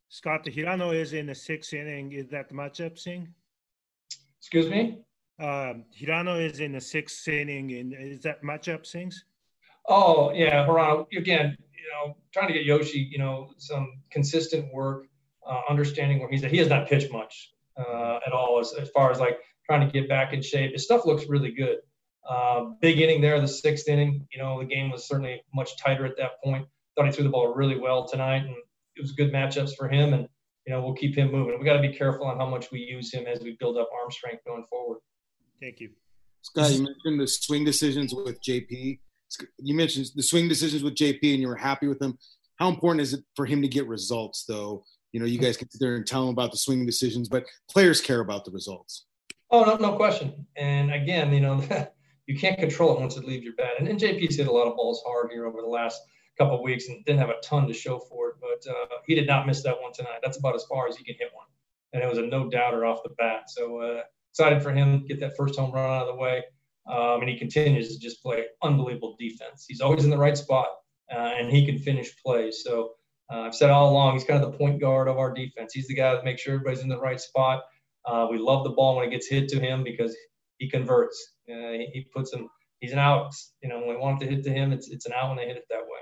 Scott, 0.09 0.43
the 0.43 0.51
Hirano 0.51 0.93
is 0.93 1.13
in 1.13 1.25
the 1.25 1.35
sixth 1.35 1.73
inning. 1.73 2.11
Is 2.11 2.27
that 2.29 2.47
the 2.47 2.55
matchup 2.55 2.99
Sing? 2.99 3.33
Excuse 4.39 4.69
me? 4.69 4.99
Um, 5.39 5.85
Hirano 5.99 6.39
is 6.39 6.59
in 6.59 6.73
the 6.73 6.81
sixth 6.81 7.27
inning. 7.27 7.71
And 7.73 7.93
is 7.93 8.21
that 8.21 8.43
matchup 8.43 8.85
Sings? 8.85 9.25
Oh, 9.89 10.31
yeah. 10.31 10.67
Hirano, 10.67 11.07
again, 11.17 11.57
you 11.59 11.89
know, 11.91 12.15
trying 12.31 12.47
to 12.47 12.53
get 12.53 12.65
Yoshi, 12.65 13.09
you 13.11 13.17
know, 13.17 13.49
some 13.57 14.01
consistent 14.11 14.71
work, 14.71 15.07
uh, 15.49 15.61
understanding 15.67 16.19
where 16.19 16.29
he's 16.29 16.43
at. 16.43 16.51
He 16.51 16.57
has 16.57 16.69
not 16.69 16.87
pitched 16.87 17.11
much 17.11 17.51
uh, 17.77 18.19
at 18.25 18.33
all 18.33 18.59
as, 18.59 18.73
as 18.73 18.89
far 18.89 19.09
as 19.09 19.19
like 19.19 19.39
trying 19.65 19.85
to 19.85 19.91
get 19.91 20.07
back 20.07 20.33
in 20.33 20.41
shape. 20.41 20.73
His 20.73 20.83
stuff 20.83 21.05
looks 21.05 21.25
really 21.27 21.51
good. 21.51 21.77
Uh, 22.29 22.65
big 22.81 22.99
inning 22.99 23.21
there, 23.21 23.39
the 23.39 23.47
sixth 23.47 23.87
inning. 23.87 24.27
You 24.31 24.41
know, 24.41 24.59
the 24.59 24.65
game 24.65 24.89
was 24.89 25.07
certainly 25.07 25.43
much 25.53 25.77
tighter 25.77 26.05
at 26.05 26.17
that 26.17 26.41
point. 26.43 26.67
Thought 26.95 27.07
he 27.07 27.11
threw 27.11 27.23
the 27.23 27.29
ball 27.29 27.53
really 27.53 27.77
well 27.77 28.07
tonight, 28.07 28.45
and 28.45 28.55
it 28.95 29.01
was 29.01 29.11
good 29.11 29.33
matchups 29.33 29.75
for 29.75 29.89
him. 29.89 30.13
And 30.13 30.27
you 30.65 30.73
know, 30.73 30.81
we'll 30.81 30.95
keep 30.95 31.17
him 31.17 31.31
moving. 31.31 31.59
We 31.59 31.65
got 31.65 31.81
to 31.81 31.87
be 31.87 31.93
careful 31.93 32.25
on 32.25 32.37
how 32.37 32.49
much 32.49 32.71
we 32.71 32.79
use 32.79 33.13
him 33.13 33.25
as 33.25 33.41
we 33.41 33.57
build 33.59 33.77
up 33.77 33.89
arm 34.01 34.11
strength 34.11 34.43
going 34.45 34.63
forward. 34.69 34.99
Thank 35.61 35.79
you. 35.79 35.89
Scott, 36.41 36.71
you 36.71 36.83
mentioned 36.83 37.19
the 37.19 37.27
swing 37.27 37.63
decisions 37.65 38.13
with 38.13 38.41
JP 38.41 38.99
you 39.59 39.75
mentioned 39.75 40.07
the 40.15 40.23
swing 40.23 40.47
decisions 40.47 40.83
with 40.83 40.95
JP 40.95 41.33
and 41.33 41.41
you 41.41 41.47
were 41.47 41.55
happy 41.55 41.87
with 41.87 42.01
him. 42.01 42.17
How 42.57 42.69
important 42.69 43.01
is 43.01 43.13
it 43.13 43.23
for 43.35 43.45
him 43.45 43.61
to 43.61 43.67
get 43.67 43.87
results, 43.87 44.45
though? 44.47 44.85
You 45.11 45.19
know, 45.19 45.25
you 45.25 45.39
guys 45.39 45.57
can 45.57 45.69
sit 45.69 45.79
there 45.79 45.95
and 45.95 46.05
tell 46.05 46.23
him 46.23 46.29
about 46.29 46.51
the 46.51 46.57
swing 46.57 46.85
decisions, 46.85 47.29
but 47.29 47.45
players 47.69 48.01
care 48.01 48.19
about 48.19 48.45
the 48.45 48.51
results. 48.51 49.05
Oh, 49.51 49.63
no, 49.63 49.75
no 49.75 49.95
question. 49.95 50.47
And 50.55 50.91
again, 50.91 51.31
you 51.33 51.41
know, 51.41 51.61
you 52.27 52.37
can't 52.37 52.57
control 52.57 52.95
it 52.95 52.99
once 52.99 53.17
it 53.17 53.25
leaves 53.25 53.43
your 53.43 53.55
bat. 53.55 53.73
And, 53.79 53.87
and 53.87 53.99
JP's 53.99 54.37
hit 54.37 54.47
a 54.47 54.51
lot 54.51 54.67
of 54.67 54.75
balls 54.75 55.03
hard 55.05 55.31
here 55.31 55.45
over 55.45 55.61
the 55.61 55.67
last 55.67 56.01
couple 56.37 56.55
of 56.55 56.61
weeks 56.61 56.87
and 56.87 57.03
didn't 57.05 57.19
have 57.19 57.29
a 57.29 57.39
ton 57.43 57.67
to 57.67 57.73
show 57.73 57.99
for 57.99 58.29
it, 58.29 58.35
but 58.41 58.71
uh, 58.71 58.97
he 59.05 59.15
did 59.15 59.27
not 59.27 59.45
miss 59.45 59.61
that 59.63 59.79
one 59.79 59.93
tonight. 59.93 60.19
That's 60.23 60.37
about 60.37 60.55
as 60.55 60.63
far 60.63 60.87
as 60.87 60.95
he 60.95 61.03
can 61.03 61.15
hit 61.19 61.29
one. 61.33 61.45
And 61.93 62.01
it 62.01 62.09
was 62.09 62.17
a 62.17 62.23
no 62.23 62.49
doubter 62.49 62.85
off 62.85 63.03
the 63.03 63.11
bat. 63.17 63.49
So 63.49 63.79
uh, 63.79 64.01
excited 64.31 64.63
for 64.63 64.71
him 64.71 65.01
to 65.01 65.07
get 65.07 65.19
that 65.19 65.37
first 65.37 65.59
home 65.59 65.71
run 65.71 65.89
out 65.89 66.07
of 66.07 66.15
the 66.15 66.21
way. 66.21 66.43
Um, 66.87 67.21
and 67.21 67.29
he 67.29 67.37
continues 67.37 67.93
to 67.93 67.99
just 67.99 68.21
play 68.21 68.45
unbelievable 68.61 69.15
defense. 69.19 69.65
He's 69.67 69.79
always 69.79 70.03
in 70.03 70.09
the 70.09 70.17
right 70.17 70.37
spot, 70.37 70.67
uh, 71.13 71.33
and 71.37 71.49
he 71.49 71.65
can 71.65 71.77
finish 71.77 72.11
plays. 72.21 72.61
So 72.63 72.93
uh, 73.31 73.41
I've 73.41 73.55
said 73.55 73.69
all 73.69 73.91
along, 73.91 74.13
he's 74.13 74.25
kind 74.25 74.43
of 74.43 74.51
the 74.51 74.57
point 74.57 74.81
guard 74.81 75.07
of 75.07 75.17
our 75.17 75.33
defense. 75.33 75.73
He's 75.73 75.87
the 75.87 75.95
guy 75.95 76.13
that 76.13 76.25
makes 76.25 76.41
sure 76.41 76.55
everybody's 76.55 76.81
in 76.81 76.89
the 76.89 76.99
right 76.99 77.21
spot. 77.21 77.63
Uh, 78.05 78.27
we 78.29 78.37
love 78.37 78.65
the 78.65 78.71
ball 78.71 78.97
when 78.97 79.07
it 79.07 79.11
gets 79.11 79.27
hit 79.27 79.47
to 79.49 79.59
him 79.59 79.83
because 79.83 80.13
he 80.63 80.69
converts. 80.69 81.33
Uh, 81.49 81.71
he, 81.71 81.89
he 81.93 82.07
puts 82.15 82.31
them. 82.31 82.49
He's 82.79 82.93
an 82.93 82.99
out. 82.99 83.33
You 83.61 83.69
know, 83.69 83.79
when 83.79 83.89
we 83.89 83.97
want 83.97 84.21
to 84.21 84.27
hit 84.27 84.43
to 84.45 84.49
him, 84.49 84.71
it's 84.71 84.89
it's 84.89 85.05
an 85.05 85.13
out 85.13 85.29
when 85.29 85.37
they 85.37 85.45
hit 85.45 85.57
it 85.57 85.65
that 85.69 85.81
way. 85.81 85.99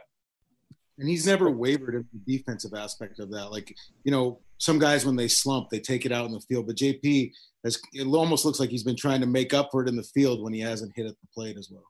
And 1.00 1.10
he's 1.10 1.26
never 1.26 1.50
wavered 1.50 1.96
in 1.96 2.06
the 2.14 2.38
defensive 2.38 2.74
aspect 2.78 3.20
of 3.20 3.32
that. 3.32 3.52
Like, 3.52 3.74
you 4.04 4.12
know, 4.12 4.40
some 4.60 4.78
guys 4.78 5.04
when 5.04 5.16
they 5.16 5.28
slump, 5.28 5.70
they 5.70 5.80
take 5.80 6.06
it 6.06 6.12
out 6.12 6.28
in 6.28 6.32
the 6.32 6.42
field. 6.42 6.68
But 6.68 6.76
JP 6.76 7.32
has 7.64 7.82
it 7.94 8.06
almost 8.06 8.46
looks 8.46 8.60
like 8.60 8.70
he's 8.70 8.84
been 8.84 8.96
trying 8.96 9.22
to 9.22 9.28
make 9.28 9.54
up 9.54 9.70
for 9.72 9.82
it 9.82 9.90
in 9.90 9.96
the 9.96 10.04
field 10.04 10.44
when 10.44 10.54
he 10.54 10.60
hasn't 10.60 10.92
hit 10.96 11.08
at 11.08 11.16
the 11.20 11.28
plate 11.34 11.58
as 11.58 11.70
well. 11.72 11.86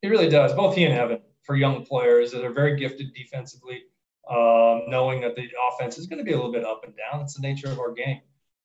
He 0.00 0.08
really 0.08 0.30
does. 0.30 0.54
Both 0.54 0.76
he 0.76 0.84
and 0.84 0.94
Evan 0.94 1.20
for 1.42 1.56
young 1.56 1.84
players 1.84 2.32
that 2.32 2.44
are 2.44 2.52
very 2.52 2.76
gifted 2.76 3.12
defensively, 3.14 3.82
um, 4.30 4.84
knowing 4.88 5.20
that 5.20 5.36
the 5.36 5.46
offense 5.68 5.98
is 5.98 6.06
going 6.06 6.18
to 6.18 6.24
be 6.24 6.32
a 6.32 6.36
little 6.36 6.52
bit 6.52 6.64
up 6.64 6.82
and 6.84 6.94
down. 6.96 7.20
It's 7.20 7.34
the 7.34 7.42
nature 7.42 7.70
of 7.70 7.78
our 7.78 7.92
game. 7.92 8.20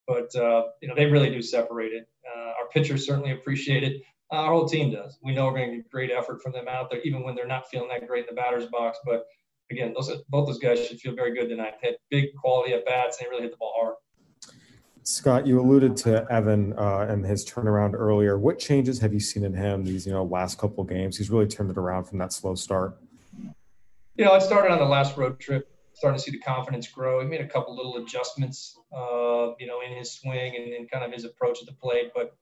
But 0.08 0.34
uh, 0.36 0.68
you 0.82 0.88
know 0.88 0.96
they 0.96 1.08
really 1.08 1.30
do 1.30 1.42
separate 1.42 1.92
it. 1.92 2.08
Uh, 2.25 2.51
our 2.60 2.67
pitchers 2.74 3.05
certainly 3.05 3.32
appreciate 3.32 3.84
it. 3.84 4.01
Uh, 4.32 4.38
our 4.38 4.53
whole 4.53 4.67
team 4.67 4.91
does. 4.91 5.20
We 5.22 5.34
know 5.34 5.46
we're 5.46 5.58
going 5.58 5.72
to 5.72 5.75
get 5.77 5.89
great 5.89 6.12
effort 6.12 6.41
from 6.41 6.51
them 6.51 6.67
out 6.67 6.89
there, 6.89 7.00
even 7.01 7.24
when 7.24 7.36
they're 7.36 7.48
not 7.48 7.70
feeling 7.70 7.89
that 7.89 8.08
great 8.08 8.27
in 8.27 8.36
the 8.36 8.41
batter's 8.41 8.65
box. 8.67 8.98
But 9.05 9.25
again, 9.72 9.94
those 9.94 10.12
both 10.29 10.48
those 10.48 10.60
guys 10.60 10.86
should 10.86 11.00
feel 11.00 11.15
very 11.15 11.34
good 11.34 11.50
tonight. 11.50 11.75
They 11.82 11.89
had 11.89 11.98
big 12.10 12.36
quality 12.36 12.74
at 12.74 12.86
bats, 12.86 13.17
and 13.17 13.25
they 13.25 13.29
really 13.29 13.44
hit 13.44 13.51
the 13.51 13.58
ball 13.58 13.74
hard. 13.77 13.96
Scott, 15.03 15.46
you 15.46 15.60
alluded 15.60 15.96
to 15.98 16.25
Evan 16.32 16.74
uh, 16.74 17.05
and 17.08 17.24
his 17.24 17.46
turnaround 17.46 17.94
earlier. 17.94 18.39
What 18.39 18.58
changes 18.58 19.00
have 19.01 19.13
you 19.13 19.20
seen 19.20 19.44
in 19.44 19.53
him 19.53 19.86
these 19.86 20.08
you 20.08 20.12
know 20.12 20.24
last 20.24 20.58
couple 20.58 20.84
of 20.84 20.89
games? 20.89 21.17
He's 21.17 21.29
really 21.29 21.48
turned 21.48 21.70
it 21.70 21.77
around 21.77 22.05
from 22.05 22.17
that 22.17 22.34
slow 22.34 22.55
start. 22.55 22.98
You 24.15 24.25
know, 24.25 24.34
it 24.34 24.41
started 24.41 24.72
on 24.72 24.79
the 24.79 24.86
last 24.86 25.15
road 25.17 25.39
trip. 25.39 25.70
Starting 25.96 26.18
to 26.18 26.24
see 26.24 26.32
the 26.32 26.40
confidence 26.40 26.90
grow. 26.90 27.22
He 27.22 27.28
made 27.28 27.42
a 27.42 27.48
couple 27.48 27.75
little 27.75 27.98
adjustments, 27.98 28.78
uh, 28.94 29.54
you 29.60 29.66
know, 29.66 29.80
in 29.80 29.96
his 29.98 30.12
swing 30.12 30.56
and, 30.56 30.74
in 30.74 30.88
kind 30.88 31.06
of 31.06 31.14
his 31.14 31.24
approach 31.24 31.60
at 31.62 31.68
the 31.68 31.74
plate. 31.74 32.12
But 32.14 32.36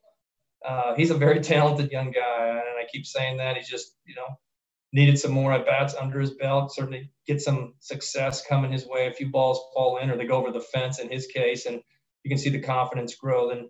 uh, 0.65 0.95
he's 0.95 1.11
a 1.11 1.15
very 1.15 1.39
talented 1.53 1.91
young 1.91 2.11
guy, 2.11 2.49
and 2.49 2.79
I 2.79 2.87
keep 2.91 3.05
saying 3.05 3.37
that. 3.37 3.55
He's 3.55 3.69
just, 3.69 3.95
you 4.05 4.15
know, 4.15 4.25
needed 4.91 5.19
some 5.19 5.31
more 5.31 5.53
at 5.53 5.65
bats 5.65 5.93
under 5.93 6.19
his 6.19 6.31
belt. 6.31 6.73
Certainly 6.73 7.11
get 7.27 7.41
some 7.41 7.73
success 7.79 8.45
coming 8.45 8.71
his 8.71 8.87
way. 8.87 9.07
A 9.07 9.13
few 9.13 9.29
balls 9.29 9.59
fall 9.73 9.97
in 9.97 10.09
or 10.09 10.17
they 10.17 10.25
go 10.25 10.37
over 10.37 10.51
the 10.51 10.61
fence 10.61 10.99
in 10.99 11.11
his 11.11 11.27
case, 11.27 11.65
and 11.65 11.81
you 12.23 12.29
can 12.29 12.37
see 12.37 12.49
the 12.49 12.59
confidence 12.59 13.15
grow. 13.15 13.51
And 13.51 13.69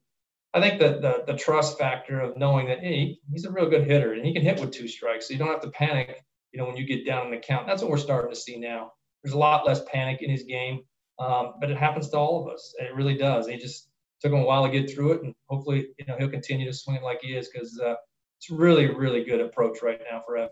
I 0.53 0.61
think 0.61 0.79
that 0.79 1.01
the, 1.01 1.23
the 1.25 1.37
trust 1.37 1.79
factor 1.79 2.19
of 2.19 2.37
knowing 2.37 2.67
that 2.67 2.79
hey, 2.79 3.17
he's 3.31 3.45
a 3.45 3.51
real 3.51 3.69
good 3.69 3.85
hitter 3.85 4.13
and 4.13 4.25
he 4.25 4.33
can 4.33 4.43
hit 4.43 4.59
with 4.59 4.71
two 4.71 4.87
strikes, 4.87 5.27
so 5.27 5.33
you 5.33 5.39
don't 5.39 5.47
have 5.47 5.61
to 5.61 5.71
panic. 5.71 6.23
You 6.51 6.59
know, 6.59 6.67
when 6.67 6.77
you 6.77 6.85
get 6.85 7.05
down 7.05 7.25
in 7.25 7.31
the 7.31 7.37
count, 7.37 7.65
that's 7.65 7.81
what 7.81 7.89
we're 7.89 7.97
starting 7.97 8.29
to 8.29 8.39
see 8.39 8.59
now. 8.59 8.91
There's 9.23 9.33
a 9.33 9.37
lot 9.37 9.65
less 9.65 9.81
panic 9.91 10.21
in 10.21 10.29
his 10.29 10.43
game, 10.43 10.81
um, 11.19 11.53
but 11.59 11.71
it 11.71 11.77
happens 11.77 12.09
to 12.09 12.17
all 12.17 12.45
of 12.45 12.53
us. 12.53 12.73
It 12.79 12.93
really 12.93 13.15
does. 13.15 13.47
He 13.47 13.57
just 13.57 13.89
took 14.21 14.31
him 14.31 14.39
a 14.39 14.45
while 14.45 14.63
to 14.65 14.71
get 14.71 14.93
through 14.93 15.13
it, 15.13 15.23
and 15.23 15.33
hopefully, 15.47 15.87
you 15.97 16.05
know, 16.07 16.15
he'll 16.17 16.29
continue 16.29 16.65
to 16.65 16.73
swing 16.73 16.97
it 16.97 17.03
like 17.03 17.19
he 17.21 17.35
is 17.35 17.49
because 17.49 17.79
uh, 17.79 17.95
it's 18.37 18.49
really, 18.49 18.87
really 18.87 19.23
good 19.23 19.39
approach 19.39 19.81
right 19.81 19.99
now 20.11 20.21
for 20.25 20.37
Evan. 20.37 20.49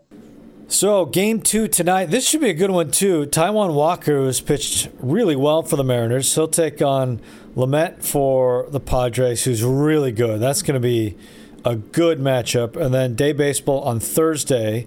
So, 0.68 1.04
game 1.04 1.42
two 1.42 1.68
tonight. 1.68 2.06
This 2.06 2.26
should 2.26 2.40
be 2.40 2.48
a 2.48 2.54
good 2.54 2.70
one, 2.70 2.90
too. 2.90 3.26
Taijuan 3.26 3.74
Walker, 3.74 4.18
who 4.18 4.26
has 4.26 4.40
pitched 4.40 4.88
really 5.00 5.36
well 5.36 5.62
for 5.62 5.76
the 5.76 5.84
Mariners, 5.84 6.34
he'll 6.34 6.48
take 6.48 6.80
on 6.80 7.20
Lamet 7.54 8.02
for 8.02 8.66
the 8.70 8.80
Padres, 8.80 9.44
who's 9.44 9.62
really 9.62 10.12
good. 10.12 10.40
That's 10.40 10.62
going 10.62 10.74
to 10.74 10.80
be 10.80 11.16
a 11.64 11.76
good 11.76 12.20
matchup. 12.20 12.76
And 12.76 12.94
then 12.94 13.14
day 13.14 13.32
baseball 13.32 13.82
on 13.82 14.00
Thursday 14.00 14.86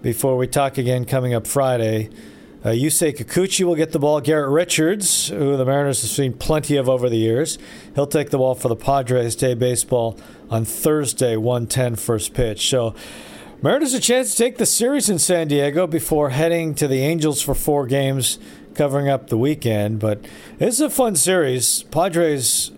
before 0.00 0.36
we 0.36 0.46
talk 0.46 0.78
again 0.78 1.04
coming 1.04 1.34
up 1.34 1.46
Friday. 1.46 2.08
Uh, 2.68 2.72
Yusei 2.72 3.16
Kikuchi 3.16 3.64
will 3.64 3.76
get 3.76 3.92
the 3.92 3.98
ball. 3.98 4.20
Garrett 4.20 4.50
Richards, 4.50 5.28
who 5.28 5.56
the 5.56 5.64
Mariners 5.64 6.02
have 6.02 6.10
seen 6.10 6.34
plenty 6.34 6.76
of 6.76 6.86
over 6.86 7.08
the 7.08 7.16
years, 7.16 7.56
he'll 7.94 8.06
take 8.06 8.28
the 8.28 8.36
ball 8.36 8.54
for 8.54 8.68
the 8.68 8.76
Padres 8.76 9.34
day 9.34 9.54
baseball 9.54 10.18
on 10.50 10.66
Thursday, 10.66 11.34
110 11.34 11.96
first 11.96 12.34
pitch. 12.34 12.68
So, 12.68 12.94
Mariners 13.62 13.94
a 13.94 14.00
chance 14.00 14.32
to 14.32 14.36
take 14.36 14.58
the 14.58 14.66
series 14.66 15.08
in 15.08 15.18
San 15.18 15.48
Diego 15.48 15.86
before 15.86 16.28
heading 16.28 16.74
to 16.74 16.86
the 16.86 17.00
Angels 17.00 17.40
for 17.40 17.54
four 17.54 17.86
games, 17.86 18.38
covering 18.74 19.08
up 19.08 19.28
the 19.28 19.38
weekend. 19.38 19.98
But 19.98 20.26
it's 20.60 20.78
a 20.78 20.90
fun 20.90 21.16
series. 21.16 21.84
Padres, 21.84 22.70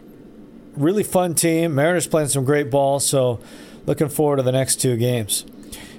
really 0.77 1.03
fun 1.03 1.35
team. 1.35 1.75
Mariners 1.75 2.07
playing 2.07 2.29
some 2.29 2.45
great 2.45 2.71
ball, 2.71 3.01
so 3.01 3.41
looking 3.87 4.09
forward 4.09 4.37
to 4.37 4.45
the 4.45 4.53
next 4.53 4.77
two 4.77 4.97
games. 4.97 5.45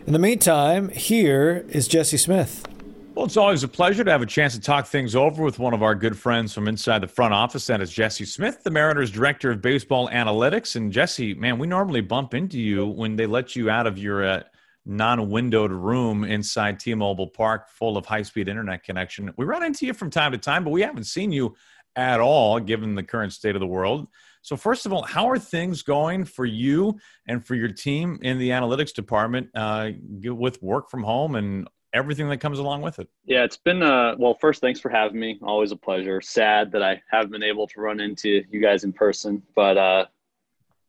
In 0.07 0.13
the 0.13 0.19
meantime, 0.19 0.87
here 0.91 1.65
is 1.67 1.89
Jesse 1.89 2.15
Smith. 2.15 2.65
Well, 3.13 3.25
it's 3.25 3.35
always 3.35 3.61
a 3.63 3.67
pleasure 3.67 4.05
to 4.05 4.11
have 4.11 4.21
a 4.21 4.25
chance 4.25 4.53
to 4.55 4.61
talk 4.61 4.87
things 4.87 5.15
over 5.15 5.43
with 5.43 5.59
one 5.59 5.73
of 5.73 5.83
our 5.83 5.95
good 5.95 6.17
friends 6.17 6.53
from 6.53 6.69
inside 6.69 6.99
the 6.99 7.09
front 7.09 7.33
office. 7.33 7.67
That 7.67 7.81
is 7.81 7.91
Jesse 7.91 8.23
Smith, 8.23 8.63
the 8.63 8.71
Mariners 8.71 9.11
Director 9.11 9.51
of 9.51 9.61
Baseball 9.61 10.07
Analytics. 10.07 10.77
And 10.77 10.93
Jesse, 10.93 11.33
man, 11.33 11.59
we 11.59 11.67
normally 11.67 11.99
bump 11.99 12.33
into 12.33 12.57
you 12.57 12.87
when 12.87 13.17
they 13.17 13.25
let 13.25 13.53
you 13.53 13.69
out 13.69 13.85
of 13.85 13.97
your 13.97 14.25
uh, 14.25 14.43
non-windowed 14.85 15.73
room 15.73 16.23
inside 16.23 16.79
T-Mobile 16.79 17.27
Park 17.27 17.69
full 17.69 17.97
of 17.97 18.05
high-speed 18.05 18.47
internet 18.47 18.85
connection. 18.85 19.29
We 19.35 19.43
run 19.43 19.63
into 19.63 19.85
you 19.85 19.93
from 19.93 20.09
time 20.09 20.31
to 20.31 20.37
time, 20.37 20.63
but 20.63 20.69
we 20.71 20.81
haven't 20.81 21.03
seen 21.03 21.33
you 21.33 21.53
at 21.97 22.21
all 22.21 22.61
given 22.61 22.95
the 22.95 23.03
current 23.03 23.33
state 23.33 23.57
of 23.57 23.59
the 23.59 23.67
world. 23.67 24.07
So 24.41 24.55
first 24.55 24.85
of 24.85 24.93
all, 24.93 25.03
how 25.03 25.29
are 25.29 25.37
things 25.37 25.83
going 25.83 26.23
for 26.23 26.45
you 26.45 26.97
and 27.27 27.45
for 27.45 27.55
your 27.55 27.73
team 27.73 28.19
in 28.21 28.39
the 28.39 28.51
analytics 28.51 28.93
department 28.93 29.49
uh, 29.53 29.89
with 30.23 30.63
work 30.63 30.89
from 30.89 31.03
home 31.03 31.35
and 31.35 31.67
everything 31.93 32.29
that 32.29 32.37
comes 32.37 32.59
along 32.59 32.81
with 32.81 32.99
it? 32.99 33.09
Yeah, 33.25 33.43
it's 33.43 33.57
been 33.57 33.83
uh, 33.83 34.15
well. 34.17 34.33
First, 34.33 34.61
thanks 34.61 34.79
for 34.79 34.89
having 34.89 35.19
me. 35.19 35.39
Always 35.41 35.71
a 35.71 35.75
pleasure. 35.75 36.21
Sad 36.21 36.71
that 36.71 36.83
I 36.83 37.01
haven't 37.09 37.31
been 37.31 37.43
able 37.43 37.67
to 37.67 37.81
run 37.81 37.99
into 37.99 38.43
you 38.49 38.61
guys 38.61 38.83
in 38.83 38.93
person, 38.93 39.41
but 39.55 39.77
uh, 39.77 40.05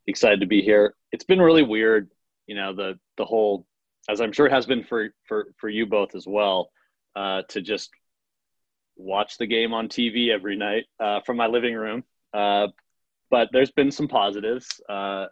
excited 0.07 0.39
to 0.39 0.47
be 0.47 0.61
here. 0.61 0.95
It's 1.11 1.23
been 1.23 1.41
really 1.41 1.63
weird, 1.63 2.09
you 2.47 2.55
know 2.55 2.73
the 2.73 2.99
the 3.17 3.25
whole 3.25 3.65
as 4.09 4.19
I'm 4.19 4.31
sure 4.31 4.47
it 4.47 4.51
has 4.51 4.65
been 4.65 4.83
for 4.83 5.09
for 5.25 5.47
for 5.57 5.69
you 5.69 5.85
both 5.85 6.15
as 6.15 6.27
well, 6.27 6.69
uh, 7.15 7.43
to 7.49 7.61
just 7.61 7.91
watch 8.95 9.37
the 9.37 9.47
game 9.47 9.73
on 9.73 9.87
TV 9.87 10.29
every 10.29 10.55
night 10.55 10.85
uh, 10.99 11.21
from 11.21 11.37
my 11.37 11.47
living 11.47 11.75
room. 11.75 12.03
Uh, 12.33 12.67
but 13.29 13.49
there's 13.51 13.71
been 13.71 13.91
some 13.91 14.07
positives. 14.07 14.81
Uh, 14.87 15.25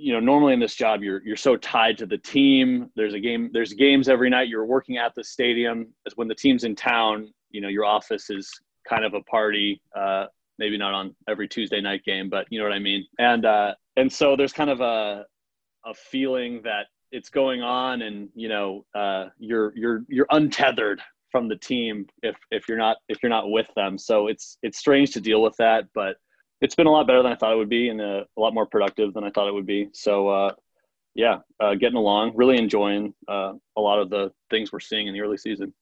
you 0.00 0.12
know, 0.12 0.20
normally 0.20 0.54
in 0.54 0.60
this 0.60 0.74
job, 0.74 1.02
you're 1.02 1.22
you're 1.24 1.36
so 1.36 1.56
tied 1.56 1.98
to 1.98 2.06
the 2.06 2.18
team. 2.18 2.90
There's 2.96 3.14
a 3.14 3.20
game. 3.20 3.50
There's 3.52 3.72
games 3.72 4.08
every 4.08 4.30
night. 4.30 4.48
You're 4.48 4.64
working 4.64 4.96
at 4.96 5.14
the 5.14 5.22
stadium. 5.22 5.88
As 6.06 6.16
when 6.16 6.28
the 6.28 6.34
team's 6.34 6.64
in 6.64 6.74
town, 6.74 7.32
you 7.50 7.60
know, 7.60 7.68
your 7.68 7.84
office 7.84 8.30
is 8.30 8.50
kind 8.88 9.04
of 9.04 9.14
a 9.14 9.20
party. 9.22 9.82
Uh, 9.96 10.26
maybe 10.58 10.78
not 10.78 10.94
on 10.94 11.14
every 11.28 11.48
Tuesday 11.48 11.80
night 11.80 12.04
game, 12.04 12.30
but 12.30 12.46
you 12.50 12.58
know 12.58 12.64
what 12.64 12.74
I 12.74 12.78
mean. 12.78 13.06
And 13.18 13.44
uh, 13.44 13.74
and 13.96 14.10
so 14.10 14.36
there's 14.36 14.52
kind 14.52 14.70
of 14.70 14.80
a 14.80 15.26
a 15.84 15.94
feeling 15.94 16.62
that 16.62 16.86
it's 17.10 17.28
going 17.28 17.62
on 17.62 18.02
and 18.02 18.28
you 18.34 18.48
know 18.48 18.84
uh, 18.94 19.26
you're 19.38 19.72
you're 19.76 20.02
you're 20.08 20.26
untethered 20.30 21.00
from 21.30 21.48
the 21.48 21.56
team 21.56 22.06
if 22.22 22.36
if 22.50 22.68
you're 22.68 22.78
not 22.78 22.98
if 23.08 23.22
you're 23.22 23.30
not 23.30 23.50
with 23.50 23.68
them 23.74 23.96
so 23.96 24.26
it's 24.26 24.58
it's 24.62 24.78
strange 24.78 25.12
to 25.12 25.20
deal 25.20 25.42
with 25.42 25.56
that 25.56 25.84
but 25.94 26.16
it's 26.62 26.74
been 26.74 26.86
a 26.86 26.90
lot 26.90 27.06
better 27.06 27.22
than 27.22 27.32
i 27.32 27.34
thought 27.34 27.52
it 27.52 27.56
would 27.56 27.68
be 27.68 27.88
and 27.88 28.00
a, 28.00 28.24
a 28.36 28.40
lot 28.40 28.54
more 28.54 28.66
productive 28.66 29.12
than 29.14 29.24
i 29.24 29.30
thought 29.30 29.48
it 29.48 29.54
would 29.54 29.66
be 29.66 29.88
so 29.92 30.28
uh, 30.28 30.52
yeah 31.14 31.38
uh, 31.60 31.74
getting 31.74 31.96
along 31.96 32.32
really 32.34 32.56
enjoying 32.56 33.12
uh, 33.28 33.52
a 33.76 33.80
lot 33.80 33.98
of 33.98 34.10
the 34.10 34.32
things 34.50 34.72
we're 34.72 34.80
seeing 34.80 35.06
in 35.06 35.14
the 35.14 35.20
early 35.20 35.36
season 35.36 35.72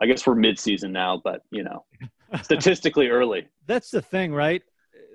i 0.00 0.06
guess 0.06 0.26
we're 0.26 0.34
mid-season 0.34 0.92
now 0.92 1.20
but 1.22 1.42
you 1.50 1.62
know 1.62 1.84
statistically 2.42 3.08
early 3.08 3.46
that's 3.66 3.90
the 3.90 4.02
thing 4.02 4.32
right 4.32 4.62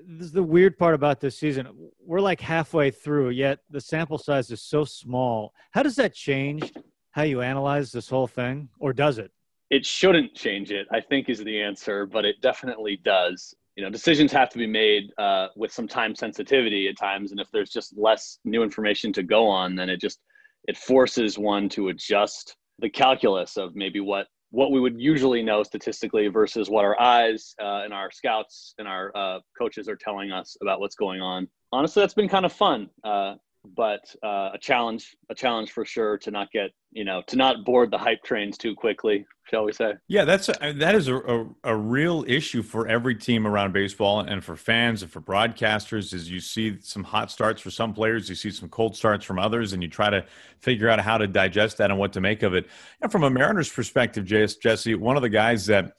this 0.10 0.28
is 0.28 0.32
the 0.32 0.44
weird 0.44 0.78
part 0.78 0.96
about 0.96 1.20
this 1.20 1.38
season. 1.38 1.68
We're 2.04 2.20
like 2.20 2.42
halfway 2.42 2.90
through, 2.90 3.30
yet 3.30 3.60
the 3.70 3.80
sample 3.80 4.18
size 4.18 4.50
is 4.50 4.62
so 4.62 4.84
small. 4.84 5.54
How 5.72 5.84
does 5.84 5.96
that 5.98 6.16
change 6.16 6.74
how 7.12 7.24
you 7.24 7.42
analyze 7.42 7.92
this 7.92 8.10
whole 8.10 8.28
thing, 8.28 8.70
or 8.80 8.94
does 8.94 9.20
it? 9.20 9.32
It 9.70 9.86
shouldn't 9.86 10.34
change 10.34 10.72
it, 10.72 10.88
I 10.92 11.00
think, 11.00 11.30
is 11.30 11.44
the 11.44 11.62
answer, 11.62 12.08
but 12.08 12.26
it 12.26 12.42
definitely 12.42 13.00
does. 13.04 13.54
You 13.80 13.86
know, 13.86 13.92
decisions 13.92 14.34
have 14.34 14.50
to 14.50 14.58
be 14.58 14.68
made 14.68 15.14
uh, 15.18 15.48
with 15.56 15.72
some 15.72 15.88
time 15.88 16.14
sensitivity 16.14 16.90
at 16.90 16.98
times, 16.98 17.32
and 17.32 17.40
if 17.40 17.50
there's 17.54 17.70
just 17.70 17.98
less 17.98 18.38
new 18.44 18.62
information 18.62 19.14
to 19.14 19.24
go 19.24 19.48
on, 19.48 19.74
then 19.74 19.90
it 19.90 20.02
just 20.02 20.20
it 20.66 20.76
forces 20.76 21.38
one 21.38 21.70
to 21.70 21.88
adjust 21.88 22.58
the 22.80 22.90
calculus 22.90 23.56
of 23.56 23.78
maybe 23.78 24.02
what 24.02 24.28
what 24.52 24.74
we 24.74 24.82
would 24.82 25.00
usually 25.00 25.42
know 25.42 25.64
statistically 25.64 26.28
versus 26.28 26.70
what 26.70 26.84
our 26.84 27.00
eyes 27.00 27.56
uh, 27.62 27.84
and 27.86 27.94
our 27.94 28.12
scouts 28.12 28.74
and 28.80 28.86
our 28.86 29.16
uh, 29.16 29.40
coaches 29.58 29.88
are 29.88 29.96
telling 29.96 30.30
us 30.30 30.58
about 30.62 30.82
what's 30.82 30.96
going 30.96 31.22
on. 31.22 31.48
Honestly, 31.72 32.02
that's 32.02 32.14
been 32.14 32.28
kind 32.28 32.46
of 32.46 32.52
fun, 32.52 32.90
uh, 33.06 33.36
but 33.66 34.02
uh, 34.24 34.52
a 34.54 34.58
challenge, 34.60 35.16
a 35.30 35.36
challenge 35.36 35.72
for 35.72 35.86
sure 35.86 36.18
to 36.20 36.32
not 36.32 36.52
get, 36.52 36.72
you 36.92 37.04
know, 37.04 37.22
to 37.28 37.36
not 37.36 37.66
board 37.66 37.92
the 37.92 37.98
hype 37.98 38.24
trains 38.24 38.58
too 38.58 38.76
quickly 38.76 39.26
shall 39.50 39.66
we 39.66 39.74
say? 39.74 39.94
Yeah, 40.08 40.26
that's 40.26 40.50
a, 40.50 40.74
that 40.74 40.96
is 40.96 41.08
a, 41.08 41.18
a, 41.18 41.46
a, 41.64 41.76
real 41.76 42.24
issue 42.28 42.62
for 42.62 42.88
every 42.88 43.16
team 43.16 43.48
around 43.48 43.74
baseball 43.74 44.22
and 44.22 44.44
for 44.44 44.56
fans 44.56 45.02
and 45.02 45.12
for 45.12 45.22
broadcasters. 45.22 46.14
Is 46.14 46.30
you 46.30 46.40
see 46.40 46.78
some 46.82 47.04
hot 47.04 47.32
starts 47.32 47.62
for 47.62 47.72
some 47.72 47.94
players, 47.94 48.30
you 48.30 48.36
see 48.36 48.52
some 48.52 48.70
cold 48.70 48.96
starts 48.96 49.26
from 49.26 49.40
others, 49.40 49.74
and 49.74 49.82
you 49.82 49.90
try 49.90 50.10
to 50.10 50.26
figure 50.60 50.90
out 50.90 51.00
how 51.00 51.18
to 51.18 51.28
digest 51.28 51.78
that 51.78 51.90
and 51.90 52.00
what 52.00 52.14
to 52.14 52.22
make 52.22 52.44
of 52.44 52.54
it. 52.54 52.68
And 53.02 53.12
from 53.12 53.24
a 53.24 53.30
Mariners 53.30 53.70
perspective, 53.70 54.26
Jesse, 54.26 54.96
one 54.96 55.16
of 55.16 55.22
the 55.22 55.30
guys 55.30 55.66
that 55.66 55.94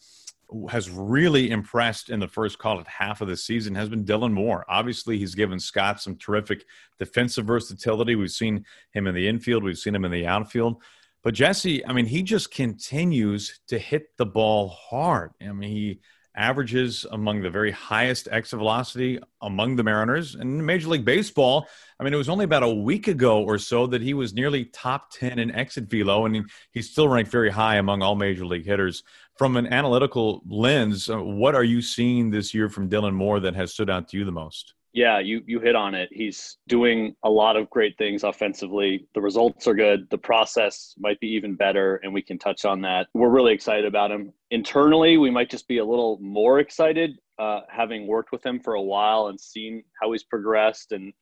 has 0.68 0.90
really 0.90 1.50
impressed 1.50 2.10
in 2.10 2.20
the 2.20 2.28
first 2.28 2.58
call 2.58 2.80
it 2.80 2.86
half 2.88 3.20
of 3.20 3.28
the 3.28 3.36
season 3.36 3.74
has 3.74 3.88
been 3.88 4.04
Dylan 4.04 4.32
Moore. 4.32 4.64
Obviously, 4.68 5.18
he's 5.18 5.34
given 5.34 5.60
Scott 5.60 6.00
some 6.00 6.16
terrific 6.16 6.64
defensive 6.98 7.46
versatility. 7.46 8.16
We've 8.16 8.30
seen 8.30 8.64
him 8.92 9.06
in 9.06 9.14
the 9.14 9.28
infield, 9.28 9.62
we've 9.62 9.78
seen 9.78 9.94
him 9.94 10.04
in 10.04 10.12
the 10.12 10.26
outfield. 10.26 10.82
But 11.22 11.34
Jesse, 11.34 11.84
I 11.86 11.92
mean, 11.92 12.06
he 12.06 12.22
just 12.22 12.50
continues 12.50 13.60
to 13.68 13.78
hit 13.78 14.16
the 14.16 14.26
ball 14.26 14.68
hard. 14.68 15.32
I 15.40 15.52
mean, 15.52 15.70
he 15.70 16.00
averages 16.34 17.04
among 17.10 17.42
the 17.42 17.50
very 17.50 17.70
highest 17.70 18.28
exit 18.30 18.58
velocity 18.58 19.18
among 19.42 19.76
the 19.76 19.82
Mariners. 19.82 20.36
And 20.36 20.64
Major 20.64 20.88
League 20.88 21.04
Baseball, 21.04 21.66
I 21.98 22.04
mean, 22.04 22.14
it 22.14 22.16
was 22.18 22.28
only 22.28 22.44
about 22.44 22.62
a 22.62 22.68
week 22.72 23.08
ago 23.08 23.42
or 23.42 23.58
so 23.58 23.86
that 23.88 24.00
he 24.00 24.14
was 24.14 24.32
nearly 24.32 24.64
top 24.66 25.10
10 25.12 25.38
in 25.38 25.50
exit 25.50 25.84
velo, 25.84 26.26
and 26.26 26.48
he's 26.70 26.90
still 26.90 27.08
ranked 27.08 27.30
very 27.30 27.50
high 27.50 27.76
among 27.76 28.02
all 28.02 28.14
Major 28.14 28.46
League 28.46 28.64
hitters. 28.64 29.02
From 29.40 29.56
an 29.56 29.72
analytical 29.72 30.42
lens, 30.46 31.08
uh, 31.08 31.16
what 31.16 31.54
are 31.54 31.64
you 31.64 31.80
seeing 31.80 32.28
this 32.28 32.52
year 32.52 32.68
from 32.68 32.90
Dylan 32.90 33.14
Moore 33.14 33.40
that 33.40 33.54
has 33.54 33.72
stood 33.72 33.88
out 33.88 34.06
to 34.08 34.18
you 34.18 34.26
the 34.26 34.30
most? 34.30 34.74
Yeah, 34.92 35.18
you 35.18 35.42
you 35.46 35.60
hit 35.60 35.74
on 35.74 35.94
it. 35.94 36.10
He's 36.12 36.58
doing 36.68 37.16
a 37.24 37.30
lot 37.30 37.56
of 37.56 37.70
great 37.70 37.96
things 37.96 38.22
offensively. 38.22 39.06
The 39.14 39.22
results 39.22 39.66
are 39.66 39.72
good. 39.72 40.06
The 40.10 40.18
process 40.18 40.94
might 40.98 41.18
be 41.20 41.28
even 41.28 41.54
better, 41.54 42.02
and 42.02 42.12
we 42.12 42.20
can 42.20 42.38
touch 42.38 42.66
on 42.66 42.82
that. 42.82 43.06
We're 43.14 43.30
really 43.30 43.54
excited 43.54 43.86
about 43.86 44.10
him. 44.10 44.34
Internally, 44.50 45.16
we 45.16 45.30
might 45.30 45.48
just 45.48 45.66
be 45.68 45.78
a 45.78 45.86
little 45.86 46.18
more 46.20 46.60
excited, 46.60 47.18
uh, 47.38 47.60
having 47.70 48.06
worked 48.06 48.32
with 48.32 48.44
him 48.44 48.60
for 48.60 48.74
a 48.74 48.82
while 48.82 49.28
and 49.28 49.40
seen 49.40 49.82
how 50.02 50.12
he's 50.12 50.22
progressed 50.22 50.92
and 50.92 51.14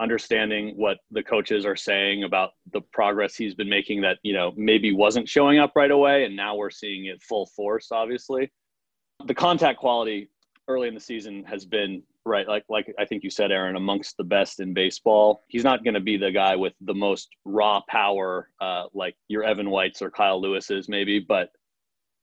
understanding 0.00 0.74
what 0.76 0.98
the 1.10 1.22
coaches 1.22 1.66
are 1.66 1.76
saying 1.76 2.24
about 2.24 2.50
the 2.72 2.80
progress 2.92 3.34
he's 3.34 3.54
been 3.54 3.68
making 3.68 4.00
that 4.00 4.18
you 4.22 4.32
know 4.32 4.52
maybe 4.56 4.92
wasn't 4.92 5.28
showing 5.28 5.58
up 5.58 5.72
right 5.74 5.90
away, 5.90 6.24
and 6.24 6.36
now 6.36 6.54
we're 6.54 6.70
seeing 6.70 7.06
it 7.06 7.22
full 7.22 7.46
force. 7.46 7.88
Obviously, 7.92 8.50
the 9.26 9.34
contact 9.34 9.78
quality 9.78 10.30
early 10.68 10.88
in 10.88 10.94
the 10.94 11.00
season 11.00 11.44
has 11.44 11.64
been 11.64 12.02
right 12.26 12.46
like 12.46 12.62
like 12.68 12.92
i 12.98 13.06
think 13.06 13.24
you 13.24 13.30
said 13.30 13.50
aaron 13.50 13.76
amongst 13.76 14.16
the 14.16 14.24
best 14.24 14.60
in 14.60 14.74
baseball. 14.74 15.44
He's 15.48 15.64
not 15.64 15.82
going 15.82 15.94
to 15.94 16.00
be 16.00 16.16
the 16.16 16.30
guy 16.30 16.56
with 16.56 16.74
the 16.82 16.94
most 16.94 17.28
raw 17.44 17.80
power 17.88 18.50
uh, 18.60 18.84
like 18.92 19.16
your 19.28 19.44
evan 19.44 19.70
whites 19.70 20.02
or 20.02 20.10
kyle 20.10 20.40
lewis's 20.40 20.88
maybe 20.88 21.20
but 21.20 21.50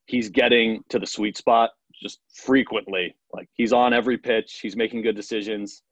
he's 0.06 0.28
getting 0.28 0.82
to 0.88 0.98
the 0.98 1.06
sweet 1.06 1.36
spot 1.36 1.70
just 2.00 2.20
frequently. 2.32 3.16
Like 3.32 3.48
he's 3.54 3.72
on 3.72 3.92
every 3.92 4.18
pitch. 4.18 4.60
He's 4.62 4.76
making 4.76 5.02
good 5.02 5.16
decisions 5.16 5.82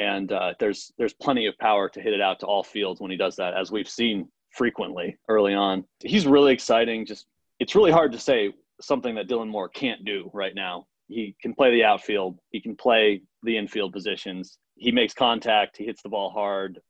and 0.00 0.32
uh, 0.32 0.54
there's 0.58 0.92
there's 0.98 1.14
plenty 1.14 1.46
of 1.46 1.56
power 1.58 1.88
to 1.88 2.00
hit 2.00 2.12
it 2.12 2.20
out 2.20 2.40
to 2.40 2.46
all 2.46 2.64
fields 2.64 3.00
when 3.00 3.10
he 3.10 3.16
does 3.16 3.36
that 3.36 3.54
as 3.54 3.70
we've 3.70 3.88
seen 3.88 4.28
frequently 4.50 5.16
early 5.28 5.54
on 5.54 5.84
he's 6.00 6.26
really 6.26 6.52
exciting 6.52 7.06
just 7.06 7.26
it's 7.60 7.76
really 7.76 7.92
hard 7.92 8.10
to 8.10 8.18
say 8.18 8.52
something 8.80 9.14
that 9.14 9.28
dylan 9.28 9.48
moore 9.48 9.68
can't 9.68 10.04
do 10.04 10.28
right 10.34 10.56
now 10.56 10.86
he 11.10 11.34
can 11.42 11.54
play 11.54 11.72
the 11.72 11.84
outfield. 11.84 12.38
He 12.52 12.60
can 12.60 12.76
play 12.76 13.22
the 13.42 13.56
infield 13.56 13.92
positions. 13.92 14.58
He 14.76 14.92
makes 14.92 15.12
contact. 15.12 15.76
He 15.76 15.84
hits 15.84 16.02
the 16.02 16.08
ball 16.08 16.30
hard. 16.30 16.80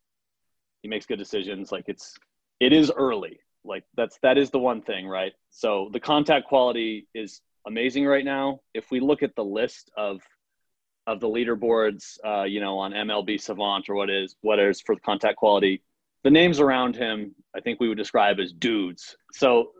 He 0.82 0.88
makes 0.88 1.06
good 1.06 1.18
decisions. 1.18 1.72
Like 1.72 1.84
it's, 1.88 2.14
it 2.60 2.72
is 2.72 2.92
early. 2.94 3.40
Like 3.64 3.84
that's 3.96 4.18
that 4.22 4.38
is 4.38 4.50
the 4.50 4.58
one 4.58 4.82
thing, 4.82 5.06
right? 5.06 5.32
So 5.50 5.88
the 5.92 6.00
contact 6.00 6.46
quality 6.46 7.08
is 7.14 7.40
amazing 7.66 8.06
right 8.06 8.24
now. 8.24 8.60
If 8.74 8.90
we 8.90 9.00
look 9.00 9.22
at 9.22 9.34
the 9.36 9.44
list 9.44 9.90
of 9.96 10.20
of 11.10 11.18
the 11.18 11.28
leaderboards, 11.28 12.18
uh, 12.24 12.44
you 12.44 12.60
know, 12.60 12.78
on 12.78 12.92
MLB 12.92 13.40
Savant 13.40 13.88
or 13.88 13.96
what 13.96 14.08
is 14.08 14.36
what 14.42 14.60
is 14.60 14.80
for 14.80 14.94
contact 14.96 15.36
quality, 15.36 15.82
the 16.22 16.30
names 16.30 16.60
around 16.60 16.94
him, 16.94 17.34
I 17.54 17.60
think 17.60 17.80
we 17.80 17.88
would 17.88 17.98
describe 17.98 18.38
as 18.38 18.52
dudes. 18.52 19.16
So 19.32 19.72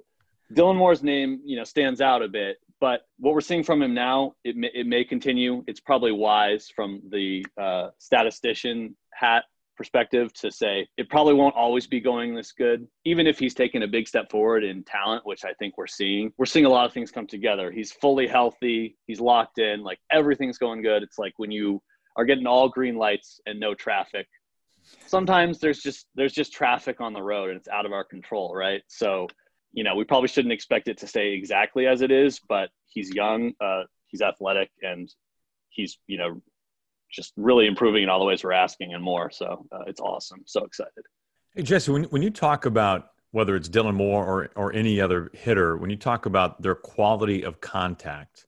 Dylan 0.52 0.76
Moore's 0.76 1.04
name, 1.04 1.40
you 1.44 1.56
know, 1.56 1.64
stands 1.64 2.00
out 2.00 2.22
a 2.22 2.28
bit, 2.28 2.56
but 2.80 3.02
what 3.18 3.34
we're 3.34 3.40
seeing 3.42 3.62
from 3.62 3.80
him 3.80 3.94
now, 3.94 4.34
it 4.42 4.56
may, 4.56 4.70
it 4.74 4.86
may 4.86 5.04
continue. 5.04 5.62
It's 5.68 5.78
probably 5.78 6.10
wise 6.10 6.68
from 6.74 7.00
the 7.10 7.46
uh, 7.56 7.90
statistician 7.98 8.96
hat 9.12 9.44
perspective 9.80 10.30
to 10.34 10.50
say 10.50 10.86
it 10.98 11.08
probably 11.08 11.32
won't 11.32 11.56
always 11.56 11.86
be 11.86 12.00
going 12.00 12.34
this 12.34 12.52
good. 12.52 12.86
Even 13.06 13.26
if 13.26 13.38
he's 13.38 13.54
taken 13.54 13.82
a 13.82 13.88
big 13.88 14.06
step 14.06 14.30
forward 14.30 14.62
in 14.62 14.84
talent, 14.84 15.24
which 15.24 15.42
I 15.42 15.54
think 15.54 15.78
we're 15.78 15.86
seeing, 15.86 16.34
we're 16.36 16.44
seeing 16.44 16.66
a 16.66 16.68
lot 16.68 16.84
of 16.84 16.92
things 16.92 17.10
come 17.10 17.26
together. 17.26 17.70
He's 17.70 17.90
fully 17.90 18.26
healthy. 18.26 18.98
He's 19.06 19.20
locked 19.20 19.58
in. 19.58 19.82
Like 19.82 19.98
everything's 20.12 20.58
going 20.58 20.82
good. 20.82 21.02
It's 21.02 21.18
like 21.18 21.32
when 21.38 21.50
you 21.50 21.80
are 22.16 22.26
getting 22.26 22.46
all 22.46 22.68
green 22.68 22.96
lights 22.96 23.40
and 23.46 23.58
no 23.58 23.72
traffic. 23.72 24.28
Sometimes 25.06 25.60
there's 25.60 25.80
just 25.80 26.04
there's 26.14 26.34
just 26.34 26.52
traffic 26.52 27.00
on 27.00 27.14
the 27.14 27.22
road 27.22 27.48
and 27.48 27.58
it's 27.58 27.68
out 27.68 27.86
of 27.86 27.92
our 27.92 28.04
control, 28.04 28.54
right? 28.54 28.82
So 28.86 29.28
you 29.72 29.82
know, 29.82 29.94
we 29.94 30.04
probably 30.04 30.28
shouldn't 30.28 30.52
expect 30.52 30.88
it 30.88 30.98
to 30.98 31.06
stay 31.06 31.32
exactly 31.32 31.86
as 31.86 32.02
it 32.02 32.10
is, 32.10 32.38
but 32.46 32.68
he's 32.84 33.14
young, 33.14 33.52
uh, 33.62 33.84
he's 34.08 34.20
athletic, 34.20 34.70
and 34.82 35.08
he's, 35.70 35.96
you 36.06 36.18
know, 36.18 36.42
just 37.10 37.32
really 37.36 37.66
improving 37.66 38.02
in 38.02 38.08
all 38.08 38.18
the 38.18 38.24
ways 38.24 38.44
we're 38.44 38.52
asking 38.52 38.94
and 38.94 39.02
more. 39.02 39.30
So 39.30 39.66
uh, 39.72 39.84
it's 39.86 40.00
awesome. 40.00 40.42
So 40.46 40.64
excited. 40.64 41.04
Hey, 41.54 41.62
Jesse, 41.62 41.90
when, 41.90 42.04
when 42.04 42.22
you 42.22 42.30
talk 42.30 42.66
about 42.66 43.08
whether 43.32 43.56
it's 43.56 43.68
Dylan 43.68 43.94
Moore 43.94 44.24
or, 44.24 44.50
or 44.56 44.72
any 44.72 45.00
other 45.00 45.30
hitter, 45.34 45.76
when 45.76 45.90
you 45.90 45.96
talk 45.96 46.26
about 46.26 46.62
their 46.62 46.74
quality 46.74 47.42
of 47.44 47.60
contact, 47.60 48.46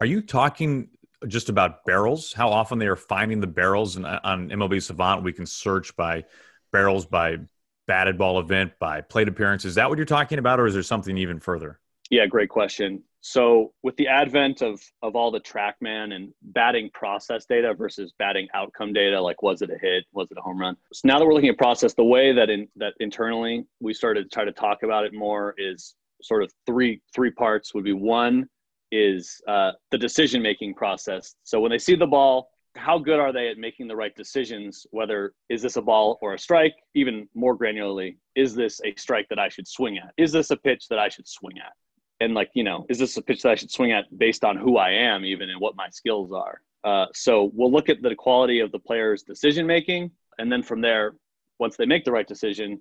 are 0.00 0.06
you 0.06 0.22
talking 0.22 0.88
just 1.26 1.48
about 1.48 1.84
barrels? 1.84 2.32
How 2.32 2.50
often 2.50 2.78
they 2.78 2.86
are 2.86 2.96
finding 2.96 3.40
the 3.40 3.46
barrels? 3.46 3.96
And 3.96 4.06
on 4.06 4.50
MLB 4.50 4.82
Savant, 4.82 5.24
we 5.24 5.32
can 5.32 5.46
search 5.46 5.96
by 5.96 6.24
barrels 6.72 7.06
by 7.06 7.38
batted 7.86 8.18
ball 8.18 8.38
event 8.38 8.72
by 8.78 9.00
plate 9.00 9.28
appearance. 9.28 9.64
Is 9.64 9.74
that 9.76 9.88
what 9.88 9.98
you're 9.98 10.04
talking 10.04 10.38
about, 10.38 10.60
or 10.60 10.66
is 10.66 10.74
there 10.74 10.82
something 10.82 11.16
even 11.16 11.40
further? 11.40 11.80
Yeah, 12.10 12.26
great 12.26 12.48
question. 12.48 13.02
So, 13.20 13.72
with 13.82 13.96
the 13.96 14.06
advent 14.06 14.62
of 14.62 14.80
of 15.02 15.16
all 15.16 15.30
the 15.30 15.40
TrackMan 15.40 16.14
and 16.14 16.32
batting 16.42 16.90
process 16.94 17.44
data 17.46 17.74
versus 17.74 18.14
batting 18.18 18.48
outcome 18.54 18.92
data, 18.92 19.20
like 19.20 19.42
was 19.42 19.60
it 19.60 19.70
a 19.70 19.78
hit, 19.78 20.04
was 20.12 20.30
it 20.30 20.38
a 20.38 20.40
home 20.40 20.58
run? 20.58 20.76
So 20.92 21.02
now 21.04 21.18
that 21.18 21.26
we're 21.26 21.34
looking 21.34 21.50
at 21.50 21.58
process, 21.58 21.94
the 21.94 22.04
way 22.04 22.32
that 22.32 22.48
in 22.48 22.68
that 22.76 22.94
internally 23.00 23.66
we 23.80 23.92
started 23.92 24.24
to 24.24 24.28
try 24.30 24.44
to 24.44 24.52
talk 24.52 24.82
about 24.84 25.04
it 25.04 25.12
more 25.12 25.54
is 25.58 25.94
sort 26.22 26.42
of 26.42 26.52
three 26.66 27.02
three 27.14 27.30
parts. 27.30 27.74
Would 27.74 27.84
be 27.84 27.92
one 27.92 28.48
is 28.90 29.40
uh, 29.46 29.72
the 29.90 29.98
decision 29.98 30.40
making 30.40 30.74
process. 30.74 31.34
So 31.44 31.60
when 31.60 31.70
they 31.70 31.78
see 31.78 31.94
the 31.94 32.06
ball, 32.06 32.48
how 32.76 32.98
good 32.98 33.18
are 33.18 33.32
they 33.32 33.48
at 33.48 33.58
making 33.58 33.88
the 33.88 33.96
right 33.96 34.14
decisions 34.14 34.86
whether 34.92 35.32
is 35.48 35.60
this 35.62 35.76
a 35.76 35.82
ball 35.82 36.18
or 36.22 36.34
a 36.34 36.38
strike 36.38 36.74
even 36.94 37.28
more 37.34 37.58
granularly 37.58 38.16
is 38.36 38.54
this 38.54 38.80
a 38.84 38.94
strike 38.96 39.26
that 39.28 39.38
i 39.38 39.48
should 39.48 39.66
swing 39.66 39.98
at 39.98 40.12
is 40.16 40.30
this 40.30 40.50
a 40.50 40.56
pitch 40.56 40.86
that 40.88 40.98
i 40.98 41.08
should 41.08 41.26
swing 41.26 41.56
at 41.58 41.72
and 42.20 42.34
like 42.34 42.50
you 42.54 42.64
know 42.64 42.86
is 42.88 42.98
this 42.98 43.16
a 43.16 43.22
pitch 43.22 43.42
that 43.42 43.52
i 43.52 43.54
should 43.54 43.70
swing 43.70 43.92
at 43.92 44.04
based 44.18 44.44
on 44.44 44.56
who 44.56 44.76
i 44.76 44.90
am 44.90 45.24
even 45.24 45.50
and 45.50 45.60
what 45.60 45.76
my 45.76 45.88
skills 45.90 46.32
are? 46.32 46.60
Uh, 46.84 47.06
so 47.12 47.50
we'll 47.54 47.72
look 47.72 47.88
at 47.88 48.00
the 48.02 48.14
quality 48.14 48.60
of 48.60 48.70
the 48.70 48.78
player's 48.78 49.22
decision 49.22 49.66
making 49.66 50.10
and 50.38 50.50
then 50.50 50.62
from 50.62 50.80
there 50.80 51.14
once 51.58 51.76
they 51.76 51.86
make 51.86 52.04
the 52.04 52.12
right 52.12 52.28
decision 52.28 52.80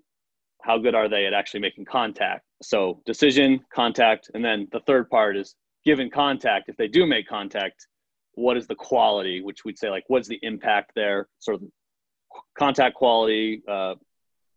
how 0.62 0.78
good 0.78 0.96
are 0.96 1.08
they 1.10 1.26
at 1.26 1.34
actually 1.34 1.60
making 1.60 1.86
contact? 1.86 2.44
So 2.62 3.02
decision 3.06 3.60
contact 3.74 4.30
and 4.34 4.44
then 4.44 4.68
the 4.72 4.82
third 4.82 5.10
part 5.10 5.38
is 5.38 5.56
given 5.86 6.10
contact. 6.10 6.70
If 6.70 6.78
they 6.78 6.88
do 6.88 7.06
make 7.06 7.28
contact 7.28 7.88
what 8.34 8.58
is 8.58 8.68
the 8.68 8.76
quality, 8.76 9.42
which 9.42 9.66
we'd 9.66 9.80
say 9.80 9.90
like 9.90 10.04
what's 10.08 10.28
the 10.28 10.40
impact 10.44 10.92
there, 10.96 11.28
sort 11.40 11.62
of 11.62 11.68
contact 12.58 12.96
quality, 12.96 13.64
uh, 13.68 13.96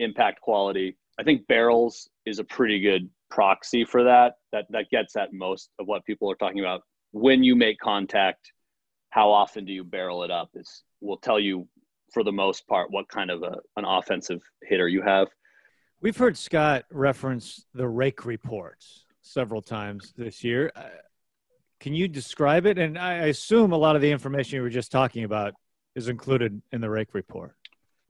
impact 0.00 0.40
quality. 0.40 0.96
I 1.18 1.22
think 1.22 1.46
barrels 1.46 2.08
is 2.26 2.38
a 2.38 2.44
pretty 2.44 2.80
good 2.80 3.08
proxy 3.30 3.84
for 3.84 4.04
that. 4.04 4.34
That 4.52 4.66
that 4.70 4.90
gets 4.90 5.16
at 5.16 5.32
most 5.32 5.70
of 5.78 5.86
what 5.86 6.04
people 6.04 6.30
are 6.30 6.36
talking 6.36 6.60
about. 6.60 6.82
When 7.12 7.42
you 7.42 7.56
make 7.56 7.78
contact, 7.78 8.52
how 9.10 9.30
often 9.30 9.64
do 9.64 9.72
you 9.72 9.84
barrel 9.84 10.22
it 10.22 10.30
up? 10.30 10.50
Is 10.54 10.82
will 11.00 11.18
tell 11.18 11.40
you 11.40 11.66
for 12.12 12.24
the 12.24 12.32
most 12.32 12.66
part 12.66 12.90
what 12.90 13.08
kind 13.08 13.30
of 13.30 13.42
a, 13.42 13.56
an 13.76 13.84
offensive 13.84 14.42
hitter 14.62 14.88
you 14.88 15.02
have. 15.02 15.28
We've 16.00 16.16
heard 16.16 16.36
Scott 16.36 16.84
reference 16.90 17.66
the 17.74 17.88
rake 17.88 18.24
reports 18.24 19.04
several 19.22 19.62
times 19.62 20.12
this 20.16 20.42
year. 20.42 20.72
Uh, 20.74 20.84
can 21.78 21.94
you 21.94 22.08
describe 22.08 22.66
it? 22.66 22.78
And 22.78 22.98
I 22.98 23.26
assume 23.26 23.72
a 23.72 23.76
lot 23.76 23.96
of 23.96 24.02
the 24.02 24.10
information 24.10 24.56
you 24.56 24.62
were 24.62 24.70
just 24.70 24.92
talking 24.92 25.24
about 25.24 25.54
is 25.94 26.08
included 26.08 26.60
in 26.72 26.80
the 26.80 26.90
rake 26.90 27.14
report. 27.14 27.54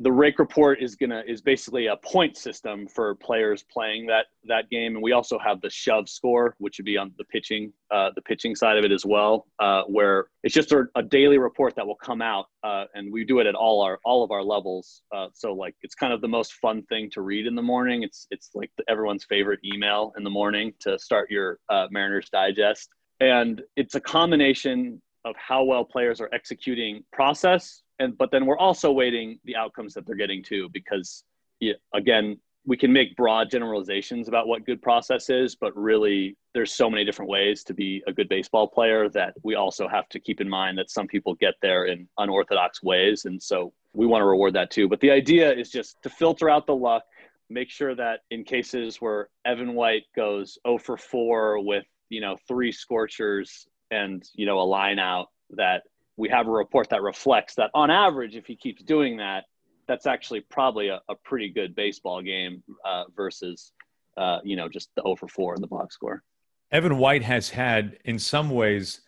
The 0.01 0.11
rake 0.11 0.39
report 0.39 0.83
is 0.83 0.97
gonna 0.97 1.23
is 1.27 1.41
basically 1.41 1.87
a 1.87 1.97
point 1.97 2.37
system 2.37 2.87
for 2.87 3.15
players 3.17 3.65
playing 3.71 4.07
that 4.07 4.27
that 4.45 4.71
game, 4.71 4.95
and 4.95 5.03
we 5.03 5.13
also 5.13 5.39
have 5.39 5.61
the 5.61 5.71
shove 5.71 6.09
score, 6.09 6.57
which 6.59 6.79
would 6.79 6.87
be 6.87 6.97
on 6.97 7.13
the 7.19 7.25
pitching 7.25 7.73
uh, 7.91 8.11
the 8.15 8.23
pitching 8.23 8.57
side 8.57 8.79
of 8.79 8.85
it 8.85 8.93
as 8.93 9.05
well, 9.05 9.47
uh, 9.59 9.83
where 9.85 10.29
it's 10.43 10.55
just 10.55 10.73
a, 10.73 10.85
a, 10.95 11.03
daily 11.03 11.39
report 11.39 11.75
that 11.77 11.87
will 11.87 11.97
come 11.97 12.23
out, 12.23 12.47
uh, 12.63 12.85
and 12.95 13.13
we 13.13 13.25
do 13.25 13.41
it 13.41 13.47
at 13.47 13.55
all 13.55 13.83
our 13.83 13.99
all 14.05 14.25
of 14.25 14.31
our 14.31 14.43
levels. 14.43 15.03
Uh, 15.15 15.29
so 15.35 15.53
like 15.53 15.75
it's 15.83 15.95
kind 15.95 16.13
of 16.13 16.21
the 16.21 16.29
most 16.29 16.55
fun 16.55 16.83
thing 16.85 17.11
to 17.11 17.21
read 17.21 17.47
in 17.47 17.55
the 17.55 17.63
morning. 17.63 18.03
It's 18.03 18.27
it's 18.31 18.51
like 18.55 18.71
everyone's 18.89 19.25
favorite 19.25 19.61
email 19.65 20.13
in 20.17 20.25
the 20.25 20.31
morning 20.31 20.73
to 20.81 20.99
start 20.99 21.31
your 21.31 21.59
uh, 21.69 21.87
Mariners 21.91 22.29
Digest 22.31 22.89
and 23.21 23.63
it's 23.77 23.95
a 23.95 24.01
combination 24.01 25.01
of 25.25 25.37
how 25.37 25.63
well 25.65 25.85
players 25.85 26.21
are 26.21 26.31
executing 26.33 27.05
process 27.13 27.83
and 28.01 28.19
but 28.19 28.33
then 28.33 28.47
we're 28.47 28.59
also 28.59 28.91
weighting 28.91 29.39
the 29.45 29.55
outcomes 29.55 29.95
that 29.95 30.07
they're 30.07 30.17
getting 30.17 30.43
too 30.43 30.69
because 30.73 31.23
yeah, 31.61 31.75
again 31.95 32.37
we 32.67 32.77
can 32.77 32.93
make 32.93 33.17
broad 33.17 33.51
generalizations 33.51 34.29
about 34.29 34.47
what 34.47 34.67
good 34.67 34.83
process 34.83 35.31
is, 35.31 35.57
but 35.57 35.75
really 35.77 36.37
there's 36.53 36.73
so 36.73 36.91
many 36.91 37.05
different 37.05 37.31
ways 37.31 37.65
to 37.65 37.75
be 37.75 38.03
a 38.07 38.13
good 38.13 38.29
baseball 38.29 38.69
player 38.69 39.09
that 39.09 39.35
we 39.43 39.55
also 39.55 39.89
have 39.89 40.09
to 40.11 40.21
keep 40.21 40.41
in 40.41 40.49
mind 40.49 40.77
that 40.77 40.91
some 40.91 41.07
people 41.07 41.35
get 41.37 41.55
there 41.63 41.87
in 41.87 42.07
unorthodox 42.19 42.83
ways. 42.83 43.25
And 43.25 43.43
so 43.43 43.73
we 43.95 44.07
want 44.07 44.21
to 44.21 44.27
reward 44.27 44.55
that 44.55 44.71
too. 44.71 44.89
But 44.89 45.01
the 45.01 45.11
idea 45.11 45.53
is 45.53 45.71
just 45.71 45.97
to 46.03 46.11
filter 46.11 46.51
out 46.51 46.67
the 46.67 46.75
luck, 46.75 47.03
make 47.49 47.71
sure 47.71 47.95
that 47.95 48.21
in 48.31 48.45
cases 48.45 49.01
where 49.01 49.31
Evan 49.47 49.75
White 49.75 50.05
goes 50.15 50.59
0 50.67 50.79
for 50.79 50.97
4 50.97 51.65
with, 51.65 51.87
you 52.11 52.21
know, 52.21 52.37
three 52.47 52.73
scorchers 52.73 53.67
and, 53.91 54.23
you 54.35 54.45
know, 54.45 54.59
a 54.61 54.69
line 54.69 54.99
out, 54.99 55.29
that 55.51 55.83
we 56.21 56.29
have 56.29 56.47
a 56.47 56.51
report 56.51 56.91
that 56.91 57.01
reflects 57.01 57.55
that 57.55 57.71
on 57.73 57.91
average, 57.91 58.37
if 58.37 58.45
he 58.45 58.55
keeps 58.55 58.83
doing 58.83 59.17
that, 59.17 59.45
that's 59.89 60.07
actually 60.07 60.43
probably 60.43 60.89
a, 60.89 61.01
a 61.09 61.15
pretty 61.15 61.49
good 61.49 61.75
baseball 61.75 62.21
game 62.21 62.63
uh, 62.85 63.05
versus, 63.17 63.73
uh, 64.19 64.39
you 64.45 64.55
know, 64.55 64.69
just 64.69 64.91
the 64.97 65.03
0 65.03 65.17
for 65.17 65.29
4 65.29 65.55
in 65.55 65.63
the 65.63 65.67
box 65.67 65.95
score. 65.95 66.23
Evan 66.71 66.99
White 66.99 67.23
has 67.23 67.49
had, 67.49 67.99
in 68.05 68.19
some 68.19 68.51
ways, 68.51 69.01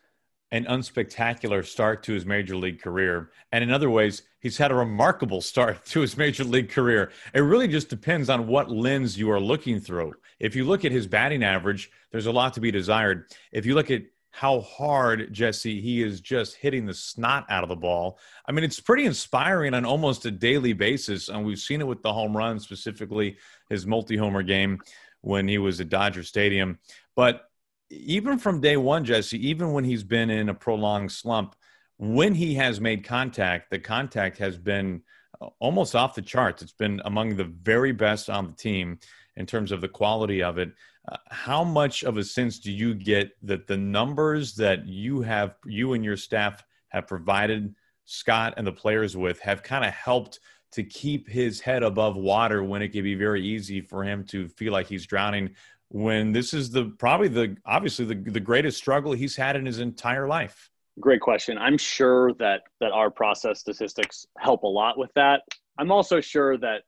an 0.53 0.64
unspectacular 0.64 1.64
start 1.64 2.03
to 2.05 2.12
his 2.12 2.25
major 2.25 2.57
league 2.57 2.81
career. 2.81 3.31
And 3.53 3.62
in 3.62 3.70
other 3.70 3.90
ways, 3.90 4.22
he's 4.40 4.57
had 4.57 4.70
a 4.70 4.75
remarkable 4.75 5.42
start 5.42 5.85
to 5.92 6.01
his 6.01 6.16
major 6.16 6.44
league 6.44 6.70
career. 6.70 7.12
It 7.35 7.40
really 7.40 7.68
just 7.68 7.90
depends 7.90 8.31
on 8.31 8.46
what 8.46 8.70
lens 8.70 9.18
you 9.18 9.31
are 9.31 9.40
looking 9.40 9.81
through. 9.81 10.14
If 10.40 10.57
you 10.57 10.64
look 10.64 10.87
at 10.87 10.92
his 10.92 11.07
batting 11.07 11.44
average, 11.44 11.90
there's 12.11 12.27
a 12.27 12.33
lot 12.33 12.55
to 12.55 12.61
be 12.61 12.70
desired. 12.70 13.27
If 13.53 13.66
you 13.66 13.75
look 13.75 13.90
at 13.90 14.03
how 14.32 14.60
hard 14.62 15.32
Jesse 15.32 15.80
he 15.80 16.02
is 16.02 16.20
just 16.20 16.56
hitting 16.56 16.86
the 16.86 16.94
snot 16.94 17.44
out 17.50 17.62
of 17.62 17.68
the 17.68 17.76
ball. 17.76 18.18
I 18.46 18.52
mean, 18.52 18.64
it's 18.64 18.80
pretty 18.80 19.04
inspiring 19.04 19.74
on 19.74 19.84
almost 19.84 20.24
a 20.24 20.30
daily 20.30 20.72
basis, 20.72 21.28
and 21.28 21.44
we've 21.44 21.58
seen 21.58 21.82
it 21.82 21.86
with 21.86 22.02
the 22.02 22.12
home 22.12 22.34
run, 22.34 22.58
specifically 22.58 23.36
his 23.68 23.86
multi-homer 23.86 24.42
game 24.42 24.80
when 25.20 25.46
he 25.46 25.58
was 25.58 25.80
at 25.80 25.90
Dodger 25.90 26.22
Stadium. 26.22 26.78
But 27.14 27.42
even 27.90 28.38
from 28.38 28.62
day 28.62 28.78
one, 28.78 29.04
Jesse, 29.04 29.48
even 29.48 29.72
when 29.72 29.84
he's 29.84 30.02
been 30.02 30.30
in 30.30 30.48
a 30.48 30.54
prolonged 30.54 31.12
slump, 31.12 31.54
when 31.98 32.34
he 32.34 32.54
has 32.54 32.80
made 32.80 33.04
contact, 33.04 33.70
the 33.70 33.78
contact 33.78 34.38
has 34.38 34.56
been 34.56 35.02
uh, 35.42 35.48
almost 35.58 35.94
off 35.94 36.14
the 36.14 36.22
charts. 36.22 36.62
It's 36.62 36.72
been 36.72 37.02
among 37.04 37.36
the 37.36 37.44
very 37.44 37.92
best 37.92 38.30
on 38.30 38.46
the 38.46 38.54
team 38.54 38.98
in 39.36 39.44
terms 39.44 39.72
of 39.72 39.82
the 39.82 39.88
quality 39.88 40.42
of 40.42 40.56
it. 40.56 40.72
Uh, 41.10 41.16
how 41.30 41.64
much 41.64 42.04
of 42.04 42.16
a 42.16 42.24
sense 42.24 42.58
do 42.58 42.70
you 42.70 42.94
get 42.94 43.32
that 43.42 43.66
the 43.66 43.76
numbers 43.76 44.54
that 44.54 44.86
you 44.86 45.20
have, 45.20 45.56
you 45.66 45.94
and 45.94 46.04
your 46.04 46.16
staff 46.16 46.64
have 46.88 47.06
provided 47.08 47.74
Scott 48.04 48.54
and 48.56 48.66
the 48.66 48.72
players 48.72 49.16
with, 49.16 49.40
have 49.40 49.62
kind 49.62 49.84
of 49.84 49.92
helped 49.92 50.38
to 50.72 50.84
keep 50.84 51.28
his 51.28 51.60
head 51.60 51.82
above 51.82 52.16
water 52.16 52.62
when 52.62 52.82
it 52.82 52.88
can 52.88 53.02
be 53.02 53.14
very 53.14 53.44
easy 53.44 53.80
for 53.80 54.04
him 54.04 54.24
to 54.24 54.48
feel 54.48 54.72
like 54.72 54.86
he's 54.86 55.06
drowning? 55.06 55.50
When 55.88 56.32
this 56.32 56.54
is 56.54 56.70
the 56.70 56.86
probably 56.98 57.28
the 57.28 57.56
obviously 57.66 58.04
the, 58.06 58.14
the 58.14 58.40
greatest 58.40 58.78
struggle 58.78 59.12
he's 59.12 59.36
had 59.36 59.56
in 59.56 59.66
his 59.66 59.78
entire 59.78 60.26
life. 60.26 60.70
Great 61.00 61.20
question. 61.20 61.58
I'm 61.58 61.78
sure 61.78 62.32
that 62.34 62.62
that 62.80 62.92
our 62.92 63.10
process 63.10 63.60
statistics 63.60 64.26
help 64.38 64.62
a 64.62 64.68
lot 64.68 64.96
with 64.96 65.10
that. 65.14 65.42
I'm 65.78 65.90
also 65.90 66.20
sure 66.20 66.56
that 66.58 66.82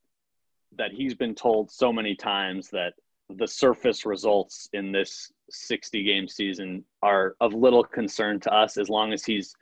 that 0.77 0.93
he's 0.93 1.15
been 1.15 1.35
told 1.35 1.71
so 1.71 1.93
many 1.93 2.15
times 2.15 2.71
that 2.71 2.95
the 3.31 3.47
surface 3.47 4.05
results 4.05 4.69
in 4.73 4.93
this 4.93 5.33
60 5.51 6.03
game 6.05 6.29
season 6.29 6.85
are 7.03 7.37
of 7.41 7.55
little 7.55 7.85
concern 7.85 8.41
to 8.41 8.53
us 8.53 8.77
as 8.77 8.89
long 8.89 9.13
as 9.13 9.25
he's 9.25 9.55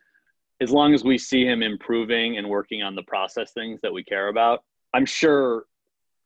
as 0.60 0.70
long 0.70 0.94
as 0.94 1.02
we 1.02 1.18
see 1.18 1.44
him 1.44 1.62
improving 1.62 2.38
and 2.38 2.48
working 2.48 2.82
on 2.82 2.94
the 2.94 3.02
process 3.02 3.52
things 3.52 3.80
that 3.82 3.92
we 3.92 4.02
care 4.02 4.28
about 4.28 4.62
i'm 4.94 5.06
sure 5.06 5.64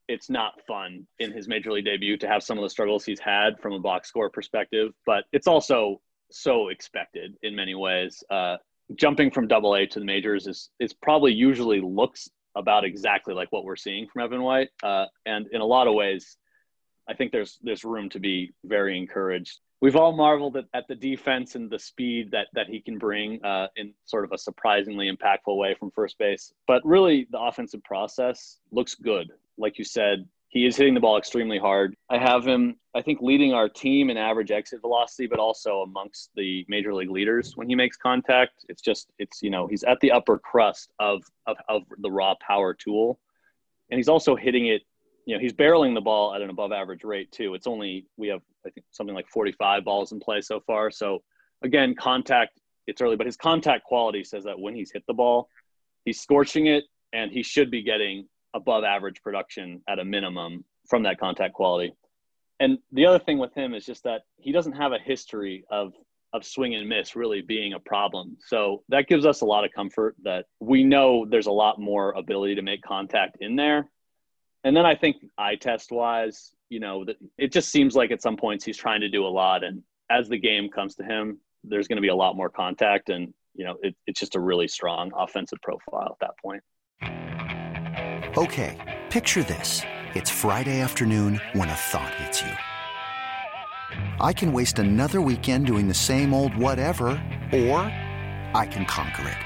it's 0.08 0.30
not 0.30 0.60
fun 0.66 1.06
in 1.18 1.32
his 1.32 1.48
major 1.48 1.72
league 1.72 1.84
debut 1.84 2.16
to 2.16 2.28
have 2.28 2.42
some 2.42 2.58
of 2.58 2.62
the 2.62 2.70
struggles 2.70 3.04
he's 3.04 3.20
had 3.20 3.58
from 3.60 3.72
a 3.72 3.78
box 3.78 4.08
score 4.08 4.30
perspective 4.30 4.92
but 5.04 5.24
it's 5.32 5.46
also 5.46 6.00
so 6.30 6.68
expected 6.68 7.34
in 7.42 7.54
many 7.54 7.74
ways. 7.74 8.22
Uh, 8.30 8.56
jumping 8.94 9.30
from 9.30 9.48
double 9.48 9.74
a 9.74 9.86
to 9.86 9.98
the 9.98 10.04
majors 10.04 10.46
is 10.46 10.70
is 10.78 10.92
probably 10.92 11.32
usually 11.32 11.80
looks 11.80 12.28
about 12.54 12.84
exactly 12.84 13.34
like 13.34 13.50
what 13.50 13.64
we're 13.64 13.76
seeing 13.76 14.06
from 14.08 14.22
evan 14.22 14.42
white. 14.42 14.68
Uh, 14.82 15.06
and 15.26 15.46
in 15.52 15.60
a 15.60 15.64
lot 15.64 15.86
of 15.86 15.94
ways 15.94 16.36
I 17.08 17.14
think 17.14 17.32
there's 17.32 17.58
there's 17.62 17.84
room 17.84 18.08
to 18.10 18.20
be 18.20 18.52
very 18.64 18.98
encouraged. 18.98 19.60
We've 19.80 19.96
all 19.96 20.12
marveled 20.12 20.56
at, 20.56 20.64
at 20.74 20.88
the 20.88 20.94
defense 20.94 21.54
and 21.54 21.70
the 21.70 21.78
speed 21.78 22.30
that 22.32 22.48
that 22.54 22.68
he 22.68 22.80
can 22.80 22.98
bring 22.98 23.44
uh, 23.44 23.68
in 23.76 23.92
sort 24.06 24.24
of 24.24 24.32
a 24.32 24.38
surprisingly 24.38 25.10
impactful 25.10 25.56
way 25.56 25.74
from 25.74 25.90
first 25.90 26.18
base. 26.18 26.52
But 26.66 26.84
really, 26.84 27.26
the 27.30 27.40
offensive 27.40 27.82
process 27.84 28.58
looks 28.72 28.94
good. 28.94 29.30
Like 29.58 29.78
you 29.78 29.84
said, 29.84 30.26
he 30.48 30.64
is 30.66 30.76
hitting 30.76 30.94
the 30.94 31.00
ball 31.00 31.18
extremely 31.18 31.58
hard. 31.58 31.94
I 32.08 32.18
have 32.18 32.46
him, 32.46 32.76
I 32.94 33.02
think, 33.02 33.20
leading 33.20 33.52
our 33.52 33.68
team 33.68 34.10
in 34.10 34.16
average 34.16 34.50
exit 34.50 34.80
velocity, 34.80 35.26
but 35.26 35.38
also 35.38 35.82
amongst 35.82 36.30
the 36.34 36.64
major 36.68 36.94
league 36.94 37.10
leaders 37.10 37.56
when 37.56 37.68
he 37.68 37.74
makes 37.74 37.96
contact. 37.96 38.64
It's 38.68 38.80
just, 38.80 39.10
it's, 39.18 39.42
you 39.42 39.50
know, 39.50 39.66
he's 39.66 39.82
at 39.84 39.98
the 40.00 40.12
upper 40.12 40.38
crust 40.38 40.92
of, 40.98 41.22
of, 41.46 41.56
of 41.68 41.82
the 41.98 42.10
raw 42.10 42.34
power 42.40 42.74
tool. 42.74 43.18
And 43.90 43.98
he's 43.98 44.08
also 44.08 44.34
hitting 44.34 44.66
it 44.68 44.82
you 45.26 45.34
know 45.34 45.40
he's 45.40 45.52
barreling 45.52 45.94
the 45.94 46.00
ball 46.00 46.34
at 46.34 46.40
an 46.40 46.48
above 46.48 46.72
average 46.72 47.04
rate 47.04 47.30
too. 47.32 47.54
It's 47.54 47.66
only 47.66 48.06
we 48.16 48.28
have 48.28 48.40
I 48.64 48.70
think 48.70 48.86
something 48.92 49.14
like 49.14 49.28
45 49.28 49.84
balls 49.84 50.12
in 50.12 50.20
play 50.20 50.40
so 50.40 50.60
far. 50.60 50.90
So 50.90 51.22
again, 51.62 51.94
contact 51.94 52.60
it's 52.86 53.02
early, 53.02 53.16
but 53.16 53.26
his 53.26 53.36
contact 53.36 53.84
quality 53.84 54.22
says 54.22 54.44
that 54.44 54.58
when 54.58 54.74
he's 54.74 54.92
hit 54.92 55.02
the 55.08 55.14
ball, 55.14 55.48
he's 56.04 56.20
scorching 56.20 56.66
it, 56.66 56.84
and 57.12 57.32
he 57.32 57.42
should 57.42 57.68
be 57.68 57.82
getting 57.82 58.28
above 58.54 58.84
average 58.84 59.20
production 59.22 59.82
at 59.88 59.98
a 59.98 60.04
minimum 60.04 60.64
from 60.88 61.02
that 61.02 61.18
contact 61.18 61.52
quality. 61.52 61.92
And 62.60 62.78
the 62.92 63.06
other 63.06 63.18
thing 63.18 63.38
with 63.38 63.52
him 63.54 63.74
is 63.74 63.84
just 63.84 64.04
that 64.04 64.22
he 64.36 64.52
doesn't 64.52 64.72
have 64.72 64.92
a 64.92 64.98
history 64.98 65.64
of 65.70 65.92
of 66.32 66.44
swing 66.44 66.74
and 66.74 66.88
miss 66.88 67.16
really 67.16 67.40
being 67.40 67.72
a 67.72 67.80
problem. 67.80 68.36
So 68.46 68.82
that 68.88 69.08
gives 69.08 69.24
us 69.24 69.40
a 69.40 69.44
lot 69.44 69.64
of 69.64 69.72
comfort 69.72 70.16
that 70.22 70.46
we 70.60 70.84
know 70.84 71.24
there's 71.28 71.46
a 71.46 71.52
lot 71.52 71.80
more 71.80 72.12
ability 72.12 72.56
to 72.56 72.62
make 72.62 72.82
contact 72.82 73.38
in 73.40 73.56
there 73.56 73.88
and 74.66 74.76
then 74.76 74.84
I 74.84 74.96
think 74.96 75.18
eye 75.38 75.54
test 75.54 75.92
wise, 75.92 76.50
you 76.70 76.80
know, 76.80 77.04
it 77.38 77.52
just 77.52 77.68
seems 77.68 77.94
like 77.94 78.10
at 78.10 78.20
some 78.20 78.36
points 78.36 78.64
he's 78.64 78.76
trying 78.76 79.00
to 79.00 79.08
do 79.08 79.24
a 79.24 79.28
lot, 79.28 79.62
and 79.62 79.80
as 80.10 80.28
the 80.28 80.36
game 80.36 80.68
comes 80.68 80.96
to 80.96 81.04
him, 81.04 81.38
there's 81.62 81.86
going 81.86 81.98
to 81.98 82.02
be 82.02 82.08
a 82.08 82.16
lot 82.16 82.36
more 82.36 82.50
contact, 82.50 83.08
and 83.08 83.32
you 83.54 83.64
know, 83.64 83.76
it, 83.80 83.94
it's 84.08 84.18
just 84.18 84.34
a 84.34 84.40
really 84.40 84.66
strong 84.66 85.12
offensive 85.16 85.60
profile 85.62 86.08
at 86.10 86.18
that 86.20 86.36
point. 86.42 86.62
Okay, 88.36 89.04
picture 89.08 89.44
this: 89.44 89.82
it's 90.16 90.30
Friday 90.30 90.80
afternoon 90.80 91.40
when 91.52 91.68
a 91.68 91.74
thought 91.74 92.12
hits 92.14 92.42
you. 92.42 92.52
I 94.20 94.32
can 94.32 94.52
waste 94.52 94.80
another 94.80 95.20
weekend 95.20 95.66
doing 95.66 95.86
the 95.86 95.94
same 95.94 96.34
old 96.34 96.56
whatever, 96.56 97.10
or 97.52 97.78
I 98.52 98.68
can 98.68 98.84
conquer 98.84 99.28
it. 99.28 99.45